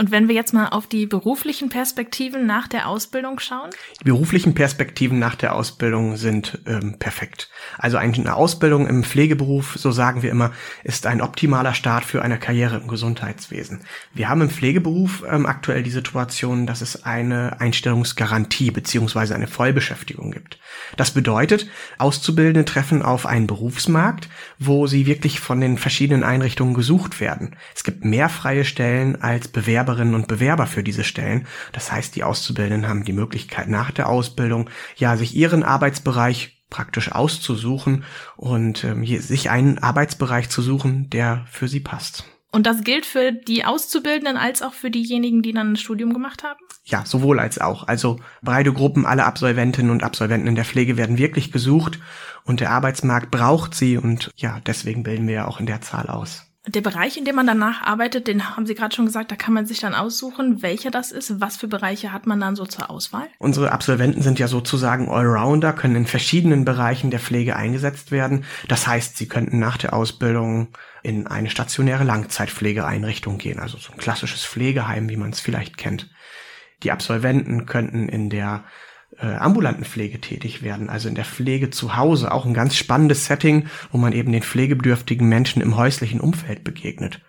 Und 0.00 0.10
wenn 0.10 0.28
wir 0.28 0.34
jetzt 0.34 0.54
mal 0.54 0.68
auf 0.68 0.86
die 0.86 1.04
beruflichen 1.04 1.68
Perspektiven 1.68 2.46
nach 2.46 2.68
der 2.68 2.88
Ausbildung 2.88 3.38
schauen? 3.38 3.68
Die 4.00 4.04
beruflichen 4.04 4.54
Perspektiven 4.54 5.18
nach 5.18 5.34
der 5.34 5.54
Ausbildung 5.54 6.16
sind 6.16 6.58
ähm, 6.66 6.98
perfekt. 6.98 7.50
Also 7.76 7.98
eine 7.98 8.34
Ausbildung 8.34 8.86
im 8.86 9.04
Pflegeberuf, 9.04 9.76
so 9.76 9.90
sagen 9.90 10.22
wir 10.22 10.30
immer, 10.30 10.52
ist 10.84 11.06
ein 11.06 11.20
optimaler 11.20 11.74
Start 11.74 12.06
für 12.06 12.22
eine 12.22 12.38
Karriere 12.38 12.78
im 12.78 12.88
Gesundheitswesen. 12.88 13.82
Wir 14.14 14.30
haben 14.30 14.40
im 14.40 14.48
Pflegeberuf 14.48 15.22
ähm, 15.30 15.44
aktuell 15.44 15.82
die 15.82 15.90
Situation, 15.90 16.66
dass 16.66 16.80
es 16.80 17.04
eine 17.04 17.60
Einstellungsgarantie 17.60 18.70
beziehungsweise 18.70 19.34
eine 19.34 19.48
Vollbeschäftigung 19.48 20.30
gibt. 20.30 20.58
Das 20.96 21.10
bedeutet, 21.10 21.66
Auszubildende 21.98 22.64
treffen 22.64 23.02
auf 23.02 23.26
einen 23.26 23.46
Berufsmarkt, 23.46 24.30
wo 24.60 24.86
sie 24.86 25.06
wirklich 25.06 25.40
von 25.40 25.60
den 25.60 25.78
verschiedenen 25.78 26.22
Einrichtungen 26.22 26.74
gesucht 26.74 27.18
werden. 27.18 27.56
Es 27.74 27.82
gibt 27.82 28.04
mehr 28.04 28.28
freie 28.28 28.64
Stellen 28.64 29.20
als 29.20 29.48
Bewerber 29.48 29.80
Bewerberinnen 29.80 30.14
und 30.14 30.28
Bewerber 30.28 30.66
für 30.66 30.82
diese 30.82 31.04
Stellen. 31.04 31.46
Das 31.72 31.90
heißt, 31.90 32.14
die 32.14 32.24
Auszubildenden 32.24 32.88
haben 32.88 33.04
die 33.04 33.12
Möglichkeit 33.12 33.68
nach 33.68 33.90
der 33.90 34.08
Ausbildung, 34.08 34.68
ja, 34.96 35.16
sich 35.16 35.34
ihren 35.34 35.62
Arbeitsbereich 35.62 36.62
praktisch 36.70 37.10
auszusuchen 37.10 38.04
und 38.36 38.84
ähm, 38.84 39.04
sich 39.04 39.50
einen 39.50 39.78
Arbeitsbereich 39.78 40.48
zu 40.48 40.62
suchen, 40.62 41.10
der 41.10 41.46
für 41.50 41.66
sie 41.66 41.80
passt. 41.80 42.24
Und 42.52 42.66
das 42.66 42.82
gilt 42.82 43.06
für 43.06 43.32
die 43.32 43.64
Auszubildenden 43.64 44.36
als 44.36 44.62
auch 44.62 44.72
für 44.72 44.90
diejenigen, 44.90 45.42
die 45.42 45.52
dann 45.52 45.72
ein 45.72 45.76
Studium 45.76 46.12
gemacht 46.12 46.42
haben? 46.42 46.60
Ja, 46.84 47.04
sowohl 47.06 47.38
als 47.38 47.60
auch. 47.60 47.86
Also 47.86 48.18
breite 48.42 48.72
Gruppen, 48.72 49.06
alle 49.06 49.24
Absolventinnen 49.24 49.90
und 49.90 50.02
Absolventen 50.02 50.48
in 50.48 50.56
der 50.56 50.64
Pflege 50.64 50.96
werden 50.96 51.18
wirklich 51.18 51.52
gesucht 51.52 52.00
und 52.44 52.60
der 52.60 52.70
Arbeitsmarkt 52.70 53.30
braucht 53.30 53.74
sie 53.74 53.96
und 53.96 54.30
ja, 54.36 54.60
deswegen 54.66 55.04
bilden 55.04 55.28
wir 55.28 55.34
ja 55.34 55.46
auch 55.46 55.60
in 55.60 55.66
der 55.66 55.80
Zahl 55.80 56.08
aus. 56.08 56.49
Der 56.66 56.82
Bereich, 56.82 57.16
in 57.16 57.24
dem 57.24 57.36
man 57.36 57.46
danach 57.46 57.80
arbeitet, 57.82 58.28
den 58.28 58.54
haben 58.54 58.66
Sie 58.66 58.74
gerade 58.74 58.94
schon 58.94 59.06
gesagt, 59.06 59.30
da 59.30 59.36
kann 59.36 59.54
man 59.54 59.64
sich 59.64 59.80
dann 59.80 59.94
aussuchen, 59.94 60.60
welcher 60.60 60.90
das 60.90 61.10
ist. 61.10 61.40
Was 61.40 61.56
für 61.56 61.68
Bereiche 61.68 62.12
hat 62.12 62.26
man 62.26 62.38
dann 62.38 62.54
so 62.54 62.66
zur 62.66 62.90
Auswahl? 62.90 63.28
Unsere 63.38 63.72
Absolventen 63.72 64.20
sind 64.20 64.38
ja 64.38 64.46
sozusagen 64.46 65.08
Allrounder, 65.08 65.72
können 65.72 65.96
in 65.96 66.06
verschiedenen 66.06 66.66
Bereichen 66.66 67.10
der 67.10 67.18
Pflege 67.18 67.56
eingesetzt 67.56 68.10
werden. 68.10 68.44
Das 68.68 68.86
heißt, 68.86 69.16
sie 69.16 69.26
könnten 69.26 69.58
nach 69.58 69.78
der 69.78 69.94
Ausbildung 69.94 70.68
in 71.02 71.26
eine 71.26 71.48
stationäre 71.48 72.04
Langzeitpflegeeinrichtung 72.04 73.38
gehen, 73.38 73.58
also 73.58 73.78
so 73.78 73.92
ein 73.92 73.98
klassisches 73.98 74.44
Pflegeheim, 74.44 75.08
wie 75.08 75.16
man 75.16 75.30
es 75.30 75.40
vielleicht 75.40 75.78
kennt. 75.78 76.10
Die 76.82 76.92
Absolventen 76.92 77.64
könnten 77.64 78.06
in 78.06 78.28
der 78.28 78.64
äh, 79.18 79.26
ambulanten 79.26 79.84
Pflege 79.84 80.20
tätig 80.20 80.62
werden, 80.62 80.88
also 80.88 81.08
in 81.08 81.14
der 81.14 81.24
Pflege 81.24 81.70
zu 81.70 81.96
Hause, 81.96 82.32
auch 82.32 82.46
ein 82.46 82.54
ganz 82.54 82.76
spannendes 82.76 83.26
Setting, 83.26 83.66
wo 83.90 83.98
man 83.98 84.12
eben 84.12 84.32
den 84.32 84.42
pflegebedürftigen 84.42 85.28
Menschen 85.28 85.62
im 85.62 85.76
häuslichen 85.76 86.20
Umfeld 86.20 86.64
begegnet. 86.64 87.20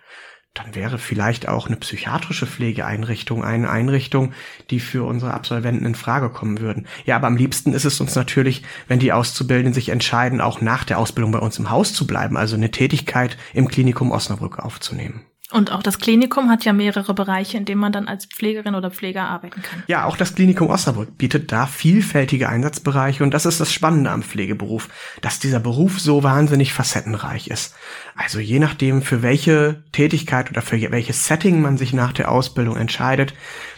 Dann 0.54 0.74
wäre 0.74 0.98
vielleicht 0.98 1.48
auch 1.48 1.66
eine 1.66 1.76
psychiatrische 1.76 2.46
Pflegeeinrichtung 2.46 3.42
eine 3.42 3.70
Einrichtung, 3.70 4.34
die 4.68 4.80
für 4.80 5.04
unsere 5.04 5.32
Absolventen 5.32 5.86
in 5.86 5.94
Frage 5.94 6.28
kommen 6.28 6.60
würden. 6.60 6.86
Ja, 7.06 7.16
aber 7.16 7.26
am 7.26 7.38
liebsten 7.38 7.72
ist 7.72 7.86
es 7.86 8.00
uns 8.02 8.14
natürlich, 8.14 8.62
wenn 8.86 8.98
die 8.98 9.14
Auszubildenden 9.14 9.72
sich 9.72 9.88
entscheiden, 9.88 10.42
auch 10.42 10.60
nach 10.60 10.84
der 10.84 10.98
Ausbildung 10.98 11.32
bei 11.32 11.38
uns 11.38 11.58
im 11.58 11.70
Haus 11.70 11.94
zu 11.94 12.06
bleiben, 12.06 12.36
also 12.36 12.54
eine 12.54 12.70
Tätigkeit 12.70 13.38
im 13.54 13.66
Klinikum 13.68 14.10
Osnabrück 14.10 14.58
aufzunehmen. 14.58 15.24
Und 15.52 15.70
auch 15.70 15.82
das 15.82 15.98
Klinikum 15.98 16.50
hat 16.50 16.64
ja 16.64 16.72
mehrere 16.72 17.12
Bereiche, 17.14 17.58
in 17.58 17.64
denen 17.64 17.80
man 17.80 17.92
dann 17.92 18.08
als 18.08 18.26
Pflegerin 18.26 18.74
oder 18.74 18.90
Pfleger 18.90 19.24
arbeiten 19.24 19.62
kann. 19.62 19.82
Ja, 19.86 20.06
auch 20.06 20.16
das 20.16 20.34
Klinikum 20.34 20.68
Osnabrück 20.68 21.18
bietet 21.18 21.52
da 21.52 21.66
vielfältige 21.66 22.48
Einsatzbereiche 22.48 23.22
und 23.22 23.34
das 23.34 23.44
ist 23.44 23.60
das 23.60 23.72
Spannende 23.72 24.10
am 24.10 24.22
Pflegeberuf, 24.22 24.88
dass 25.20 25.40
dieser 25.40 25.60
Beruf 25.60 26.00
so 26.00 26.22
wahnsinnig 26.22 26.72
facettenreich 26.72 27.48
ist. 27.48 27.74
Also 28.16 28.40
je 28.40 28.58
nachdem, 28.58 29.02
für 29.02 29.22
welche 29.22 29.84
Tätigkeit 29.92 30.50
oder 30.50 30.62
für 30.62 30.80
welches 30.90 31.26
Setting 31.26 31.60
man 31.60 31.76
sich 31.76 31.92
nach 31.92 32.12
der 32.12 32.30
Ausbildung 32.30 32.76
entscheidet, 32.76 33.34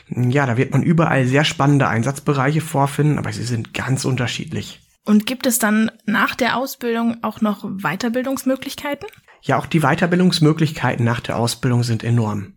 ja, 0.09 0.47
da 0.47 0.57
wird 0.57 0.73
man 0.73 0.83
überall 0.83 1.26
sehr 1.26 1.45
spannende 1.45 1.88
Einsatzbereiche 1.88 2.61
vorfinden, 2.61 3.19
aber 3.19 3.33
sie 3.33 3.45
sind 3.45 3.75
ganz 3.75 4.04
unterschiedlich. 4.04 4.81
Und 5.04 5.26
gibt 5.26 5.47
es 5.47 5.59
dann 5.59 5.90
nach 6.07 6.35
der 6.35 6.57
Ausbildung 6.57 7.23
auch 7.23 7.40
noch 7.40 7.64
Weiterbildungsmöglichkeiten? 7.64 9.07
Ja, 9.46 9.58
auch 9.58 9.66
die 9.66 9.80
Weiterbildungsmöglichkeiten 9.80 11.04
nach 11.04 11.20
der 11.20 11.36
Ausbildung 11.36 11.82
sind 11.82 12.02
enorm. 12.02 12.54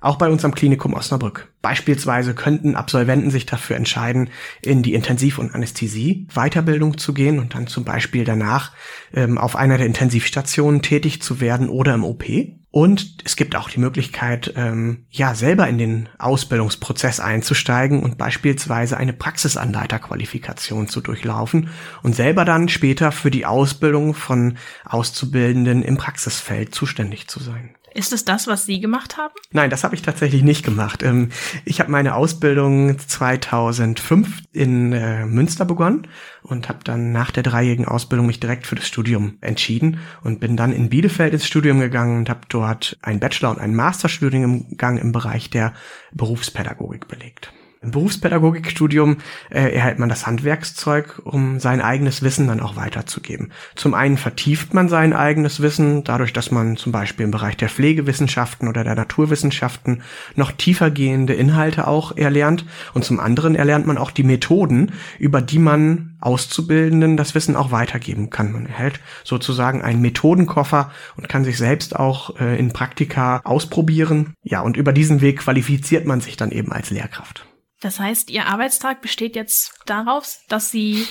Auch 0.00 0.16
bei 0.16 0.30
uns 0.30 0.44
am 0.46 0.54
Klinikum 0.54 0.94
Osnabrück. 0.94 1.52
Beispielsweise 1.60 2.34
könnten 2.34 2.74
Absolventen 2.74 3.30
sich 3.30 3.44
dafür 3.44 3.76
entscheiden, 3.76 4.30
in 4.62 4.82
die 4.82 4.94
Intensiv- 4.94 5.38
und 5.38 5.54
Anästhesie-Weiterbildung 5.54 6.96
zu 6.96 7.12
gehen 7.12 7.38
und 7.38 7.54
dann 7.54 7.66
zum 7.66 7.84
Beispiel 7.84 8.24
danach 8.24 8.72
ähm, 9.12 9.36
auf 9.36 9.56
einer 9.56 9.76
der 9.76 9.86
Intensivstationen 9.86 10.80
tätig 10.80 11.20
zu 11.20 11.40
werden 11.40 11.68
oder 11.68 11.94
im 11.94 12.02
OP. 12.02 12.24
Und 12.72 13.18
es 13.22 13.36
gibt 13.36 13.54
auch 13.54 13.68
die 13.68 13.78
Möglichkeit, 13.78 14.54
ähm, 14.56 15.04
ja, 15.10 15.34
selber 15.34 15.68
in 15.68 15.76
den 15.76 16.08
Ausbildungsprozess 16.18 17.20
einzusteigen 17.20 18.02
und 18.02 18.16
beispielsweise 18.16 18.96
eine 18.96 19.12
Praxisanleiterqualifikation 19.12 20.88
zu 20.88 21.02
durchlaufen 21.02 21.68
und 22.02 22.16
selber 22.16 22.46
dann 22.46 22.70
später 22.70 23.12
für 23.12 23.30
die 23.30 23.44
Ausbildung 23.44 24.14
von 24.14 24.56
Auszubildenden 24.86 25.82
im 25.82 25.98
Praxisfeld 25.98 26.74
zuständig 26.74 27.28
zu 27.28 27.40
sein. 27.40 27.76
Ist 27.94 28.12
es 28.12 28.24
das, 28.24 28.46
was 28.46 28.64
Sie 28.64 28.80
gemacht 28.80 29.18
haben? 29.18 29.34
Nein, 29.50 29.70
das 29.70 29.84
habe 29.84 29.94
ich 29.94 30.02
tatsächlich 30.02 30.42
nicht 30.42 30.64
gemacht. 30.64 31.02
Ähm, 31.02 31.30
ich 31.64 31.80
habe 31.80 31.90
meine 31.90 32.14
Ausbildung 32.14 32.98
2005 32.98 34.42
in 34.52 34.92
äh, 34.92 35.26
Münster 35.26 35.64
begonnen 35.64 36.08
und 36.42 36.68
habe 36.68 36.80
dann 36.84 37.12
nach 37.12 37.30
der 37.30 37.42
dreijährigen 37.42 37.86
Ausbildung 37.86 38.26
mich 38.26 38.40
direkt 38.40 38.66
für 38.66 38.76
das 38.76 38.86
Studium 38.86 39.36
entschieden 39.40 39.98
und 40.22 40.40
bin 40.40 40.56
dann 40.56 40.72
in 40.72 40.88
Bielefeld 40.88 41.34
ins 41.34 41.46
Studium 41.46 41.80
gegangen 41.80 42.18
und 42.18 42.30
habe 42.30 42.40
dort 42.48 42.96
einen 43.02 43.20
Bachelor- 43.20 43.50
und 43.50 43.60
einen 43.60 43.74
Masterstudiengang 43.74 44.98
im 44.98 45.12
Bereich 45.12 45.50
der 45.50 45.74
Berufspädagogik 46.12 47.08
belegt. 47.08 47.52
Im 47.82 47.90
Berufspädagogikstudium 47.90 49.16
äh, 49.50 49.74
erhält 49.74 49.98
man 49.98 50.08
das 50.08 50.24
Handwerkszeug, 50.24 51.20
um 51.24 51.58
sein 51.58 51.80
eigenes 51.80 52.22
Wissen 52.22 52.46
dann 52.46 52.60
auch 52.60 52.76
weiterzugeben. 52.76 53.50
Zum 53.74 53.94
einen 53.94 54.16
vertieft 54.16 54.72
man 54.72 54.88
sein 54.88 55.12
eigenes 55.12 55.60
Wissen, 55.60 56.04
dadurch, 56.04 56.32
dass 56.32 56.52
man 56.52 56.76
zum 56.76 56.92
Beispiel 56.92 57.24
im 57.24 57.32
Bereich 57.32 57.56
der 57.56 57.68
Pflegewissenschaften 57.68 58.68
oder 58.68 58.84
der 58.84 58.94
Naturwissenschaften 58.94 60.02
noch 60.36 60.52
tiefergehende 60.52 61.34
Inhalte 61.34 61.88
auch 61.88 62.16
erlernt. 62.16 62.64
Und 62.94 63.04
zum 63.04 63.18
anderen 63.18 63.56
erlernt 63.56 63.84
man 63.84 63.98
auch 63.98 64.12
die 64.12 64.22
Methoden, 64.22 64.92
über 65.18 65.42
die 65.42 65.58
man 65.58 66.16
Auszubildenden 66.20 67.16
das 67.16 67.34
Wissen 67.34 67.56
auch 67.56 67.72
weitergeben 67.72 68.30
kann. 68.30 68.52
Man 68.52 68.66
erhält 68.66 69.00
sozusagen 69.24 69.82
einen 69.82 70.00
Methodenkoffer 70.00 70.92
und 71.16 71.28
kann 71.28 71.42
sich 71.42 71.58
selbst 71.58 71.96
auch 71.96 72.38
äh, 72.38 72.56
in 72.56 72.72
Praktika 72.72 73.40
ausprobieren. 73.42 74.34
Ja, 74.44 74.60
und 74.60 74.76
über 74.76 74.92
diesen 74.92 75.20
Weg 75.20 75.40
qualifiziert 75.40 76.06
man 76.06 76.20
sich 76.20 76.36
dann 76.36 76.52
eben 76.52 76.70
als 76.70 76.90
Lehrkraft. 76.90 77.44
Das 77.82 77.98
heißt, 77.98 78.30
Ihr 78.30 78.46
Arbeitstag 78.46 79.02
besteht 79.02 79.34
jetzt 79.34 79.74
darauf, 79.86 80.38
dass 80.48 80.70
Sie 80.70 81.06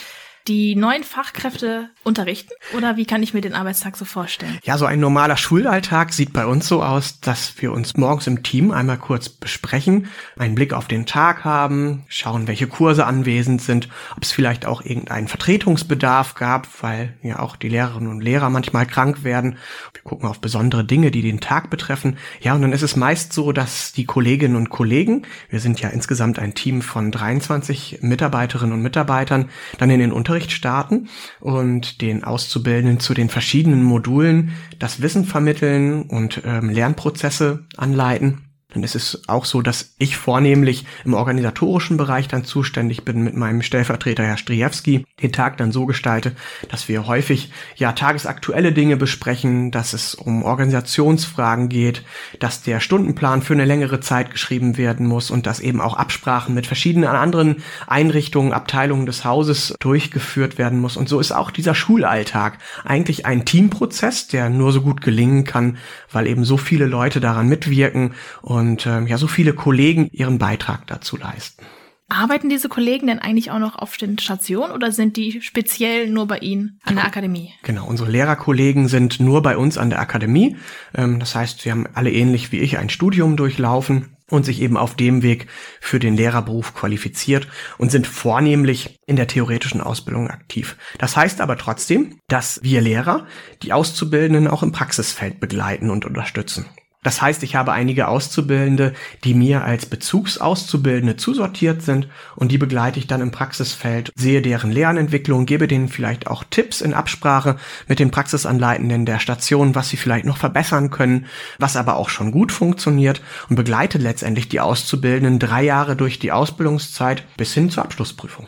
die 0.47 0.75
neuen 0.75 1.03
Fachkräfte 1.03 1.89
unterrichten? 2.03 2.51
Oder 2.75 2.97
wie 2.97 3.05
kann 3.05 3.21
ich 3.23 3.33
mir 3.33 3.41
den 3.41 3.53
Arbeitstag 3.53 3.95
so 3.95 4.05
vorstellen? 4.05 4.57
Ja, 4.63 4.77
so 4.77 4.85
ein 4.85 4.99
normaler 4.99 5.37
Schulalltag 5.37 6.13
sieht 6.13 6.33
bei 6.33 6.45
uns 6.45 6.67
so 6.67 6.81
aus, 6.81 7.19
dass 7.19 7.61
wir 7.61 7.71
uns 7.71 7.95
morgens 7.95 8.27
im 8.27 8.43
Team 8.43 8.71
einmal 8.71 8.97
kurz 8.97 9.29
besprechen, 9.29 10.07
einen 10.37 10.55
Blick 10.55 10.73
auf 10.73 10.87
den 10.87 11.05
Tag 11.05 11.43
haben, 11.43 12.03
schauen, 12.07 12.47
welche 12.47 12.67
Kurse 12.67 13.05
anwesend 13.05 13.61
sind, 13.61 13.89
ob 14.15 14.23
es 14.23 14.31
vielleicht 14.31 14.65
auch 14.65 14.83
irgendeinen 14.83 15.27
Vertretungsbedarf 15.27 16.35
gab, 16.35 16.67
weil 16.81 17.13
ja 17.21 17.39
auch 17.39 17.55
die 17.55 17.69
Lehrerinnen 17.69 18.09
und 18.09 18.21
Lehrer 18.21 18.49
manchmal 18.49 18.85
krank 18.85 19.23
werden. 19.23 19.57
Wir 19.93 20.01
gucken 20.03 20.27
auf 20.27 20.39
besondere 20.39 20.83
Dinge, 20.83 21.11
die 21.11 21.21
den 21.21 21.39
Tag 21.39 21.69
betreffen. 21.69 22.17
Ja, 22.41 22.55
und 22.55 22.61
dann 22.61 22.73
ist 22.73 22.81
es 22.81 22.95
meist 22.95 23.33
so, 23.33 23.51
dass 23.51 23.91
die 23.91 24.05
Kolleginnen 24.05 24.55
und 24.55 24.69
Kollegen, 24.69 25.23
wir 25.49 25.59
sind 25.59 25.79
ja 25.81 25.89
insgesamt 25.89 26.39
ein 26.39 26.55
Team 26.55 26.81
von 26.81 27.11
23 27.11 27.99
Mitarbeiterinnen 28.01 28.73
und 28.73 28.81
Mitarbeitern, 28.81 29.49
dann 29.77 29.89
in 29.89 29.99
den 29.99 30.11
Unter 30.11 30.30
Unterricht 30.31 30.53
starten 30.53 31.09
und 31.41 32.01
den 32.01 32.23
Auszubildenden 32.23 33.01
zu 33.01 33.13
den 33.13 33.27
verschiedenen 33.27 33.83
Modulen 33.83 34.53
das 34.79 35.01
Wissen 35.01 35.25
vermitteln 35.25 36.03
und 36.03 36.43
ähm, 36.45 36.69
Lernprozesse 36.69 37.65
anleiten. 37.75 38.50
Dann 38.73 38.83
ist 38.83 38.95
es 38.95 39.21
auch 39.27 39.45
so, 39.45 39.61
dass 39.61 39.95
ich 39.97 40.15
vornehmlich 40.15 40.85
im 41.03 41.13
organisatorischen 41.13 41.97
Bereich 41.97 42.27
dann 42.29 42.45
zuständig 42.45 43.03
bin 43.03 43.21
mit 43.21 43.35
meinem 43.35 43.61
Stellvertreter 43.61 44.23
Herr 44.23 44.37
Striewski, 44.37 45.05
den 45.21 45.33
Tag 45.33 45.57
dann 45.57 45.73
so 45.73 45.85
gestalte, 45.85 46.33
dass 46.69 46.87
wir 46.87 47.05
häufig 47.05 47.51
ja 47.75 47.91
tagesaktuelle 47.91 48.71
Dinge 48.71 48.95
besprechen, 48.95 49.71
dass 49.71 49.91
es 49.91 50.15
um 50.15 50.43
Organisationsfragen 50.43 51.67
geht, 51.67 52.03
dass 52.39 52.61
der 52.61 52.79
Stundenplan 52.79 53.41
für 53.41 53.53
eine 53.53 53.65
längere 53.65 53.99
Zeit 53.99 54.31
geschrieben 54.31 54.77
werden 54.77 55.05
muss 55.05 55.31
und 55.31 55.47
dass 55.47 55.59
eben 55.59 55.81
auch 55.81 55.95
Absprachen 55.95 56.55
mit 56.55 56.65
verschiedenen 56.65 57.09
anderen 57.09 57.57
Einrichtungen, 57.87 58.53
Abteilungen 58.53 59.05
des 59.05 59.25
Hauses 59.25 59.75
durchgeführt 59.79 60.57
werden 60.57 60.79
muss. 60.79 60.95
Und 60.95 61.09
so 61.09 61.19
ist 61.19 61.33
auch 61.33 61.51
dieser 61.51 61.75
Schulalltag 61.75 62.57
eigentlich 62.85 63.25
ein 63.25 63.43
Teamprozess, 63.43 64.27
der 64.27 64.49
nur 64.49 64.71
so 64.71 64.81
gut 64.81 65.01
gelingen 65.01 65.43
kann, 65.43 65.77
weil 66.09 66.27
eben 66.27 66.45
so 66.45 66.55
viele 66.55 66.85
Leute 66.85 67.19
daran 67.19 67.49
mitwirken 67.49 68.13
und 68.41 68.60
und 68.61 68.85
ähm, 68.85 69.07
ja 69.07 69.17
so 69.17 69.27
viele 69.27 69.53
Kollegen 69.53 70.07
ihren 70.11 70.37
Beitrag 70.37 70.87
dazu 70.87 71.17
leisten. 71.17 71.65
Arbeiten 72.07 72.49
diese 72.49 72.67
Kollegen 72.67 73.07
denn 73.07 73.19
eigentlich 73.19 73.51
auch 73.51 73.59
noch 73.59 73.77
auf 73.77 73.95
den 73.95 74.19
Stationen 74.19 74.73
oder 74.73 74.91
sind 74.91 75.15
die 75.15 75.41
speziell 75.41 76.09
nur 76.09 76.27
bei 76.27 76.39
Ihnen 76.39 76.79
an 76.83 76.95
der 76.95 77.05
Akademie? 77.05 77.53
Genau, 77.63 77.87
unsere 77.87 78.11
Lehrerkollegen 78.11 78.89
sind 78.89 79.21
nur 79.21 79.41
bei 79.41 79.55
uns 79.55 79.77
an 79.77 79.89
der 79.89 79.99
Akademie. 79.99 80.57
Ähm, 80.93 81.19
das 81.19 81.35
heißt, 81.35 81.61
sie 81.61 81.71
haben 81.71 81.87
alle 81.93 82.11
ähnlich 82.11 82.51
wie 82.51 82.59
ich 82.59 82.77
ein 82.77 82.89
Studium 82.89 83.37
durchlaufen 83.37 84.17
und 84.29 84.45
sich 84.45 84.61
eben 84.61 84.77
auf 84.77 84.95
dem 84.95 85.23
Weg 85.23 85.47
für 85.79 85.99
den 85.99 86.15
Lehrerberuf 86.15 86.73
qualifiziert 86.73 87.47
und 87.77 87.91
sind 87.91 88.07
vornehmlich 88.07 88.99
in 89.05 89.15
der 89.15 89.27
theoretischen 89.27 89.81
Ausbildung 89.81 90.29
aktiv. 90.29 90.77
Das 90.97 91.15
heißt 91.15 91.39
aber 91.39 91.57
trotzdem, 91.57 92.17
dass 92.27 92.59
wir 92.61 92.81
Lehrer 92.81 93.25
die 93.61 93.73
Auszubildenden 93.73 94.47
auch 94.47 94.63
im 94.63 94.71
Praxisfeld 94.71 95.39
begleiten 95.39 95.89
und 95.89 96.05
unterstützen. 96.05 96.65
Das 97.03 97.19
heißt, 97.19 97.41
ich 97.41 97.55
habe 97.55 97.71
einige 97.71 98.07
Auszubildende, 98.07 98.93
die 99.23 99.33
mir 99.33 99.63
als 99.63 99.87
Bezugsauszubildende 99.87 101.17
zusortiert 101.17 101.81
sind 101.81 102.07
und 102.35 102.51
die 102.51 102.59
begleite 102.59 102.99
ich 102.99 103.07
dann 103.07 103.21
im 103.21 103.31
Praxisfeld, 103.31 104.11
sehe 104.15 104.43
deren 104.43 104.71
Lernentwicklung, 104.71 105.47
gebe 105.47 105.67
denen 105.67 105.89
vielleicht 105.89 106.27
auch 106.27 106.43
Tipps 106.43 106.79
in 106.79 106.93
Absprache 106.93 107.57
mit 107.87 107.97
den 107.97 108.11
Praxisanleitenden 108.11 109.07
der 109.07 109.17
Station, 109.17 109.73
was 109.73 109.89
sie 109.89 109.97
vielleicht 109.97 110.25
noch 110.25 110.37
verbessern 110.37 110.91
können, 110.91 111.25
was 111.57 111.75
aber 111.75 111.95
auch 111.95 112.09
schon 112.09 112.31
gut 112.31 112.51
funktioniert 112.51 113.23
und 113.49 113.55
begleite 113.55 113.97
letztendlich 113.97 114.47
die 114.47 114.59
Auszubildenden 114.59 115.39
drei 115.39 115.63
Jahre 115.63 115.95
durch 115.95 116.19
die 116.19 116.31
Ausbildungszeit 116.31 117.25
bis 117.35 117.51
hin 117.55 117.71
zur 117.71 117.83
Abschlussprüfung. 117.83 118.47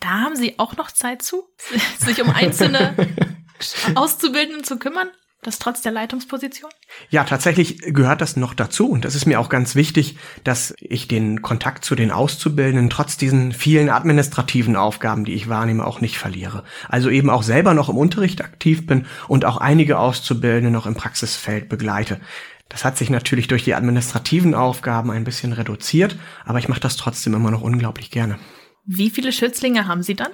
Da 0.00 0.08
haben 0.08 0.34
Sie 0.34 0.58
auch 0.58 0.76
noch 0.76 0.90
Zeit 0.90 1.22
zu, 1.22 1.44
sich 1.98 2.20
um 2.20 2.30
einzelne 2.30 2.96
Auszubildenden 3.94 4.64
zu 4.64 4.80
kümmern? 4.80 5.08
Das 5.44 5.58
trotz 5.58 5.82
der 5.82 5.90
Leitungsposition? 5.90 6.70
Ja, 7.10 7.24
tatsächlich 7.24 7.78
gehört 7.80 8.20
das 8.20 8.36
noch 8.36 8.54
dazu. 8.54 8.88
Und 8.88 9.04
das 9.04 9.16
ist 9.16 9.26
mir 9.26 9.40
auch 9.40 9.48
ganz 9.48 9.74
wichtig, 9.74 10.16
dass 10.44 10.72
ich 10.78 11.08
den 11.08 11.42
Kontakt 11.42 11.84
zu 11.84 11.96
den 11.96 12.12
Auszubildenden 12.12 12.90
trotz 12.90 13.16
diesen 13.16 13.50
vielen 13.50 13.90
administrativen 13.90 14.76
Aufgaben, 14.76 15.24
die 15.24 15.34
ich 15.34 15.48
wahrnehme, 15.48 15.84
auch 15.84 16.00
nicht 16.00 16.16
verliere. 16.16 16.62
Also 16.88 17.10
eben 17.10 17.28
auch 17.28 17.42
selber 17.42 17.74
noch 17.74 17.88
im 17.88 17.96
Unterricht 17.96 18.40
aktiv 18.40 18.86
bin 18.86 19.06
und 19.26 19.44
auch 19.44 19.56
einige 19.56 19.98
Auszubildende 19.98 20.70
noch 20.70 20.86
im 20.86 20.94
Praxisfeld 20.94 21.68
begleite. 21.68 22.20
Das 22.68 22.84
hat 22.84 22.96
sich 22.96 23.10
natürlich 23.10 23.48
durch 23.48 23.64
die 23.64 23.74
administrativen 23.74 24.54
Aufgaben 24.54 25.10
ein 25.10 25.24
bisschen 25.24 25.52
reduziert, 25.52 26.16
aber 26.44 26.60
ich 26.60 26.68
mache 26.68 26.80
das 26.80 26.96
trotzdem 26.96 27.34
immer 27.34 27.50
noch 27.50 27.62
unglaublich 27.62 28.12
gerne. 28.12 28.38
Wie 28.84 29.10
viele 29.10 29.32
Schützlinge 29.32 29.86
haben 29.86 30.02
Sie 30.02 30.14
dann? 30.14 30.32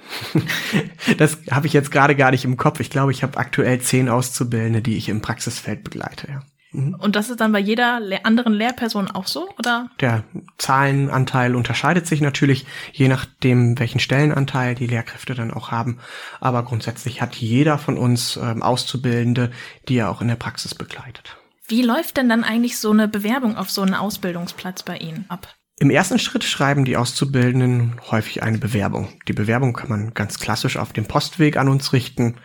das 1.17 1.37
habe 1.51 1.67
ich 1.67 1.73
jetzt 1.73 1.91
gerade 1.91 2.15
gar 2.15 2.31
nicht 2.31 2.45
im 2.45 2.57
Kopf. 2.57 2.79
Ich 2.79 2.89
glaube, 2.89 3.11
ich 3.11 3.21
habe 3.21 3.37
aktuell 3.37 3.79
zehn 3.79 4.09
Auszubildende, 4.09 4.81
die 4.81 4.97
ich 4.97 5.09
im 5.09 5.21
Praxisfeld 5.21 5.83
begleite. 5.83 6.27
Ja. 6.29 6.41
Mhm. 6.71 6.95
Und 6.95 7.15
das 7.15 7.29
ist 7.29 7.39
dann 7.39 7.51
bei 7.51 7.59
jeder 7.59 8.01
anderen 8.23 8.53
Lehrperson 8.53 9.09
auch 9.09 9.27
so, 9.27 9.49
oder? 9.57 9.89
Der 9.99 10.23
Zahlenanteil 10.57 11.55
unterscheidet 11.55 12.07
sich 12.07 12.21
natürlich, 12.21 12.65
je 12.91 13.07
nachdem, 13.07 13.77
welchen 13.79 13.99
Stellenanteil 13.99 14.75
die 14.75 14.87
Lehrkräfte 14.87 15.35
dann 15.35 15.51
auch 15.51 15.71
haben. 15.71 15.99
Aber 16.39 16.63
grundsätzlich 16.63 17.21
hat 17.21 17.35
jeder 17.35 17.77
von 17.77 17.97
uns 17.97 18.37
ähm, 18.37 18.61
Auszubildende, 18.61 19.51
die 19.87 19.97
er 19.97 20.09
auch 20.09 20.21
in 20.21 20.27
der 20.27 20.35
Praxis 20.35 20.75
begleitet. 20.75 21.37
Wie 21.67 21.83
läuft 21.83 22.17
denn 22.17 22.29
dann 22.29 22.43
eigentlich 22.43 22.79
so 22.79 22.91
eine 22.91 23.07
Bewerbung 23.07 23.55
auf 23.55 23.69
so 23.69 23.83
einen 23.83 23.93
Ausbildungsplatz 23.93 24.83
bei 24.83 24.97
Ihnen 24.97 25.25
ab? 25.29 25.47
Im 25.81 25.89
ersten 25.89 26.19
Schritt 26.19 26.43
schreiben 26.43 26.83
die 26.83 26.97
Auszubildenden 26.97 28.01
häufig 28.11 28.43
eine 28.43 28.57
Bewerbung. 28.57 29.07
Die 29.29 29.33
Bewerbung 29.33 29.71
kann 29.71 29.87
man 29.87 30.13
ganz 30.13 30.37
klassisch 30.37 30.75
auf 30.75 30.91
dem 30.91 31.05
Postweg 31.05 31.55
an 31.55 31.69
uns 31.69 31.93
richten, 31.93 32.35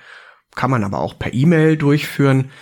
kann 0.55 0.71
man 0.71 0.85
aber 0.85 1.01
auch 1.01 1.19
per 1.19 1.35
E-Mail 1.35 1.77
durchführen. 1.77 2.53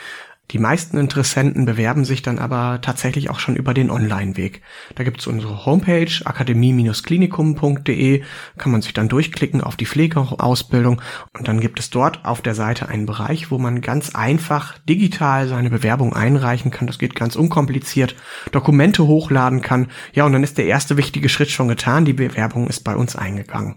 Die 0.53 0.59
meisten 0.59 0.99
Interessenten 0.99 1.65
bewerben 1.65 2.05
sich 2.05 2.21
dann 2.21 2.39
aber 2.39 2.81
tatsächlich 2.83 3.31
auch 3.31 3.41
schon 3.41 3.57
über 3.57 3.73
den 3.73 3.91
Online-Weg. 3.91 4.61
Da 4.95 5.03
gibt 5.03 5.21
es 5.21 5.27
unsere 5.27 5.65
Homepage 5.65 6.13
akademie-klinikum.de, 6.25 8.23
kann 8.59 8.73
man 8.73 8.83
sich 8.83 8.93
dann 8.93 9.09
durchklicken 9.09 9.63
auf 9.63 9.77
die 9.77 9.87
Pflegeausbildung 9.87 11.01
und 11.39 11.49
dann 11.49 11.61
gibt 11.61 11.81
es 11.81 11.89
dort 11.89 12.27
auf 12.27 12.43
der 12.43 12.55
Seite 12.55 12.91
einen 12.91 13.07
Bereich, 13.07 13.51
wo 13.51 13.57
man 13.57 13.81
ganz 13.81 14.15
einfach 14.15 14.77
digital 14.81 15.49
seine 15.49 15.71
Bewerbung 15.71 16.13
einreichen 16.13 16.71
kann. 16.71 16.87
Das 16.87 16.99
geht 16.99 17.15
ganz 17.15 17.35
unkompliziert, 17.35 18.15
Dokumente 18.51 19.07
hochladen 19.07 19.63
kann. 19.63 19.89
Ja, 20.13 20.27
und 20.27 20.35
dann 20.35 20.43
ist 20.43 20.59
der 20.59 20.67
erste 20.67 20.99
wichtige 20.99 21.31
Schritt 21.31 21.51
schon 21.51 21.69
getan. 21.69 22.05
Die 22.05 22.13
Bewerbung 22.13 22.67
ist 22.67 22.81
bei 22.85 22.95
uns 22.95 23.17
eingegangen. 23.17 23.77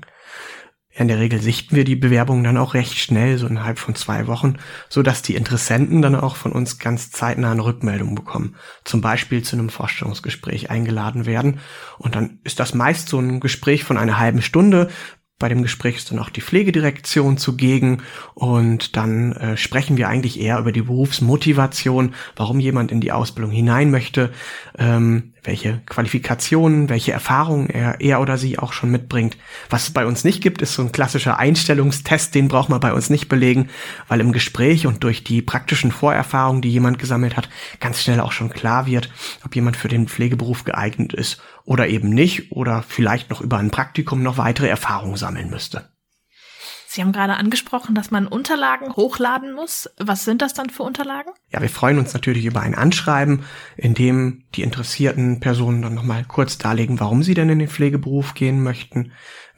In 0.97 1.09
der 1.09 1.19
Regel 1.19 1.41
sichten 1.41 1.75
wir 1.75 1.83
die 1.83 1.97
Bewerbungen 1.97 2.45
dann 2.45 2.55
auch 2.55 2.73
recht 2.73 2.97
schnell, 2.97 3.37
so 3.37 3.47
innerhalb 3.47 3.79
von 3.79 3.95
zwei 3.95 4.27
Wochen, 4.27 4.55
so 4.87 5.03
dass 5.03 5.21
die 5.21 5.35
Interessenten 5.35 6.01
dann 6.01 6.15
auch 6.15 6.37
von 6.37 6.53
uns 6.53 6.79
ganz 6.79 7.11
zeitnah 7.11 7.51
eine 7.51 7.65
Rückmeldung 7.65 8.15
bekommen. 8.15 8.55
Zum 8.85 9.01
Beispiel 9.01 9.43
zu 9.43 9.57
einem 9.57 9.67
Vorstellungsgespräch 9.67 10.69
eingeladen 10.69 11.25
werden. 11.25 11.59
Und 11.97 12.15
dann 12.15 12.39
ist 12.45 12.61
das 12.61 12.73
meist 12.73 13.09
so 13.09 13.19
ein 13.19 13.41
Gespräch 13.41 13.83
von 13.83 13.97
einer 13.97 14.17
halben 14.17 14.41
Stunde, 14.41 14.89
bei 15.37 15.49
dem 15.49 15.63
Gespräch 15.63 15.97
ist 15.97 16.11
dann 16.11 16.19
auch 16.19 16.29
die 16.29 16.41
Pflegedirektion 16.41 17.37
zugegen 17.37 18.01
und 18.35 18.95
dann 18.95 19.33
äh, 19.33 19.57
sprechen 19.57 19.97
wir 19.97 20.07
eigentlich 20.07 20.39
eher 20.39 20.59
über 20.59 20.71
die 20.71 20.83
Berufsmotivation, 20.83 22.13
warum 22.37 22.61
jemand 22.61 22.89
in 22.89 23.01
die 23.01 23.11
Ausbildung 23.11 23.51
hinein 23.51 23.91
möchte, 23.91 24.31
ähm, 24.77 25.33
welche 25.43 25.81
Qualifikationen, 25.87 26.87
welche 26.87 27.11
Erfahrungen 27.11 27.69
er, 27.69 27.99
er 27.99 28.21
oder 28.21 28.37
sie 28.37 28.57
auch 28.57 28.71
schon 28.71 28.91
mitbringt. 28.91 29.37
Was 29.69 29.83
es 29.83 29.91
bei 29.91 30.05
uns 30.05 30.23
nicht 30.23 30.41
gibt, 30.41 30.61
ist 30.61 30.73
so 30.73 30.81
ein 30.81 30.93
klassischer 30.93 31.37
Einstellungstest, 31.37 32.33
den 32.33 32.47
braucht 32.47 32.69
man 32.69 32.79
bei 32.79 32.93
uns 32.93 33.09
nicht 33.09 33.27
belegen, 33.27 33.69
weil 34.07 34.21
im 34.21 34.31
Gespräch 34.31 34.87
und 34.87 35.03
durch 35.03 35.25
die 35.25 35.41
praktischen 35.41 35.91
Vorerfahrungen, 35.91 36.61
die 36.61 36.71
jemand 36.71 36.97
gesammelt 36.97 37.35
hat, 37.35 37.49
ganz 37.81 38.01
schnell 38.01 38.21
auch 38.21 38.31
schon 38.31 38.49
klar 38.49 38.85
wird, 38.85 39.11
ob 39.43 39.53
jemand 39.53 39.75
für 39.75 39.89
den 39.89 40.07
Pflegeberuf 40.07 40.63
geeignet 40.63 41.13
ist 41.13 41.41
oder 41.65 41.87
eben 41.87 42.09
nicht 42.09 42.51
oder 42.51 42.83
vielleicht 42.83 43.29
noch 43.29 43.41
über 43.41 43.57
ein 43.57 43.71
Praktikum 43.71 44.23
noch 44.23 44.37
weitere 44.37 44.67
Erfahrungen 44.67 45.17
sammeln 45.17 45.49
müsste. 45.49 45.89
Sie 46.95 47.01
haben 47.01 47.11
gerade 47.11 47.35
angesprochen, 47.35 47.93
dass 47.93 48.09
man 48.09 48.25
Unterlagen 48.25 48.95
hochladen 48.95 49.53
muss. 49.53 49.89
Was 49.97 50.23
sind 50.23 50.41
das 50.41 50.53
dann 50.53 50.69
für 50.69 50.83
Unterlagen? 50.83 51.33
Ja, 51.51 51.61
wir 51.61 51.67
freuen 51.67 51.99
uns 51.99 52.13
natürlich 52.13 52.45
über 52.45 52.61
ein 52.61 52.73
Anschreiben, 52.73 53.43
in 53.75 53.95
dem 53.95 54.45
die 54.55 54.61
interessierten 54.61 55.41
Personen 55.41 55.81
dann 55.81 55.93
nochmal 55.93 56.23
kurz 56.23 56.57
darlegen, 56.57 57.01
warum 57.01 57.21
sie 57.21 57.33
denn 57.33 57.49
in 57.49 57.59
den 57.59 57.67
Pflegeberuf 57.67 58.33
gehen 58.33 58.63
möchten, 58.63 59.11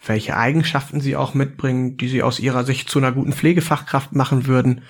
welche 0.04 0.36
Eigenschaften 0.36 1.00
sie 1.00 1.16
auch 1.16 1.36
mitbringen, 1.36 1.98
die 1.98 2.08
sie 2.08 2.24
aus 2.24 2.40
ihrer 2.40 2.64
Sicht 2.64 2.90
zu 2.90 2.98
einer 2.98 3.12
guten 3.12 3.34
Pflegefachkraft 3.34 4.16
machen 4.16 4.48
würden. 4.48 4.82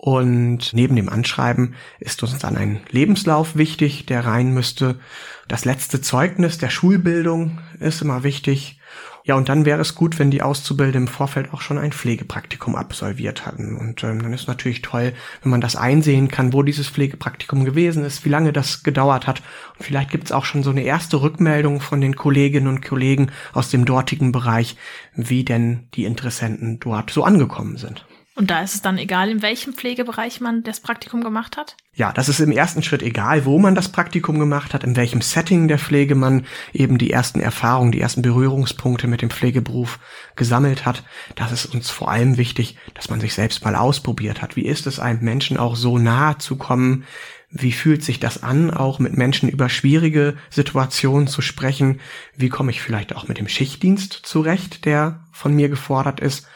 Und 0.00 0.72
neben 0.74 0.94
dem 0.94 1.08
Anschreiben 1.08 1.74
ist 1.98 2.22
uns 2.22 2.38
dann 2.38 2.56
ein 2.56 2.80
Lebenslauf 2.90 3.56
wichtig, 3.56 4.06
der 4.06 4.24
rein 4.24 4.54
müsste. 4.54 5.00
Das 5.48 5.64
letzte 5.64 6.00
Zeugnis 6.00 6.56
der 6.56 6.70
Schulbildung 6.70 7.58
ist 7.80 8.00
immer 8.00 8.22
wichtig. 8.22 8.78
Ja, 9.24 9.34
und 9.34 9.48
dann 9.48 9.66
wäre 9.66 9.80
es 9.80 9.96
gut, 9.96 10.20
wenn 10.20 10.30
die 10.30 10.40
Auszubildenden 10.40 11.02
im 11.02 11.12
Vorfeld 11.12 11.52
auch 11.52 11.60
schon 11.60 11.78
ein 11.78 11.92
Pflegepraktikum 11.92 12.76
absolviert 12.76 13.44
hatten. 13.44 13.76
Und 13.76 14.04
ähm, 14.04 14.22
dann 14.22 14.32
ist 14.32 14.46
natürlich 14.46 14.82
toll, 14.82 15.12
wenn 15.42 15.50
man 15.50 15.60
das 15.60 15.74
einsehen 15.74 16.28
kann, 16.28 16.52
wo 16.52 16.62
dieses 16.62 16.88
Pflegepraktikum 16.88 17.64
gewesen 17.64 18.04
ist, 18.04 18.24
wie 18.24 18.30
lange 18.30 18.52
das 18.52 18.84
gedauert 18.84 19.26
hat. 19.26 19.42
Und 19.76 19.84
vielleicht 19.84 20.10
gibt 20.10 20.26
es 20.26 20.32
auch 20.32 20.44
schon 20.44 20.62
so 20.62 20.70
eine 20.70 20.82
erste 20.82 21.20
Rückmeldung 21.20 21.80
von 21.80 22.00
den 22.00 22.14
Kolleginnen 22.14 22.68
und 22.68 22.86
Kollegen 22.86 23.32
aus 23.52 23.68
dem 23.68 23.84
dortigen 23.84 24.30
Bereich, 24.30 24.76
wie 25.14 25.44
denn 25.44 25.88
die 25.94 26.04
Interessenten 26.04 26.78
dort 26.78 27.10
so 27.10 27.24
angekommen 27.24 27.76
sind. 27.76 28.06
Und 28.38 28.52
da 28.52 28.62
ist 28.62 28.74
es 28.74 28.82
dann 28.82 28.98
egal, 28.98 29.30
in 29.30 29.42
welchem 29.42 29.72
Pflegebereich 29.72 30.40
man 30.40 30.62
das 30.62 30.78
Praktikum 30.78 31.24
gemacht 31.24 31.56
hat? 31.56 31.76
Ja, 31.92 32.12
das 32.12 32.28
ist 32.28 32.38
im 32.38 32.52
ersten 32.52 32.84
Schritt 32.84 33.02
egal, 33.02 33.44
wo 33.44 33.58
man 33.58 33.74
das 33.74 33.88
Praktikum 33.88 34.38
gemacht 34.38 34.72
hat, 34.72 34.84
in 34.84 34.94
welchem 34.94 35.22
Setting 35.22 35.66
der 35.66 35.80
Pflege 35.80 36.14
man 36.14 36.46
eben 36.72 36.98
die 36.98 37.10
ersten 37.10 37.40
Erfahrungen, 37.40 37.90
die 37.90 38.00
ersten 38.00 38.22
Berührungspunkte 38.22 39.08
mit 39.08 39.22
dem 39.22 39.30
Pflegeberuf 39.30 39.98
gesammelt 40.36 40.86
hat. 40.86 41.02
Das 41.34 41.50
ist 41.50 41.66
uns 41.66 41.90
vor 41.90 42.12
allem 42.12 42.36
wichtig, 42.36 42.78
dass 42.94 43.10
man 43.10 43.18
sich 43.18 43.34
selbst 43.34 43.64
mal 43.64 43.74
ausprobiert 43.74 44.40
hat. 44.40 44.54
Wie 44.54 44.66
ist 44.66 44.86
es 44.86 45.00
einem 45.00 45.24
Menschen 45.24 45.56
auch 45.56 45.74
so 45.74 45.98
nahe 45.98 46.38
zu 46.38 46.54
kommen? 46.54 47.06
Wie 47.50 47.72
fühlt 47.72 48.04
sich 48.04 48.20
das 48.20 48.44
an, 48.44 48.70
auch 48.70 49.00
mit 49.00 49.16
Menschen 49.16 49.48
über 49.48 49.68
schwierige 49.68 50.36
Situationen 50.48 51.26
zu 51.26 51.42
sprechen? 51.42 51.98
Wie 52.36 52.50
komme 52.50 52.70
ich 52.70 52.82
vielleicht 52.82 53.16
auch 53.16 53.26
mit 53.26 53.38
dem 53.38 53.48
Schichtdienst 53.48 54.12
zurecht, 54.12 54.84
der 54.84 55.24
von 55.32 55.54
mir 55.54 55.68
gefordert 55.68 56.20
ist? 56.20 56.46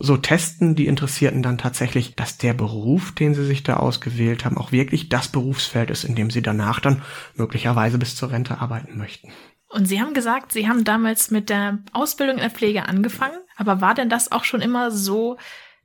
So 0.00 0.16
testen 0.16 0.74
die 0.74 0.86
Interessierten 0.86 1.42
dann 1.42 1.58
tatsächlich, 1.58 2.16
dass 2.16 2.38
der 2.38 2.54
Beruf, 2.54 3.12
den 3.12 3.34
sie 3.34 3.44
sich 3.44 3.62
da 3.62 3.76
ausgewählt 3.76 4.44
haben, 4.44 4.56
auch 4.56 4.72
wirklich 4.72 5.10
das 5.10 5.28
Berufsfeld 5.28 5.90
ist, 5.90 6.04
in 6.04 6.14
dem 6.14 6.30
sie 6.30 6.42
danach 6.42 6.80
dann 6.80 7.02
möglicherweise 7.36 7.98
bis 7.98 8.16
zur 8.16 8.30
Rente 8.30 8.60
arbeiten 8.60 8.96
möchten. 8.96 9.30
Und 9.68 9.86
Sie 9.86 10.00
haben 10.00 10.14
gesagt, 10.14 10.52
Sie 10.52 10.68
haben 10.68 10.82
damals 10.82 11.30
mit 11.30 11.48
der 11.48 11.78
Ausbildung 11.92 12.36
in 12.36 12.42
der 12.42 12.50
Pflege 12.50 12.88
angefangen, 12.88 13.38
aber 13.56 13.80
war 13.80 13.94
denn 13.94 14.08
das 14.08 14.32
auch 14.32 14.42
schon 14.44 14.62
immer 14.62 14.90
so 14.90 15.36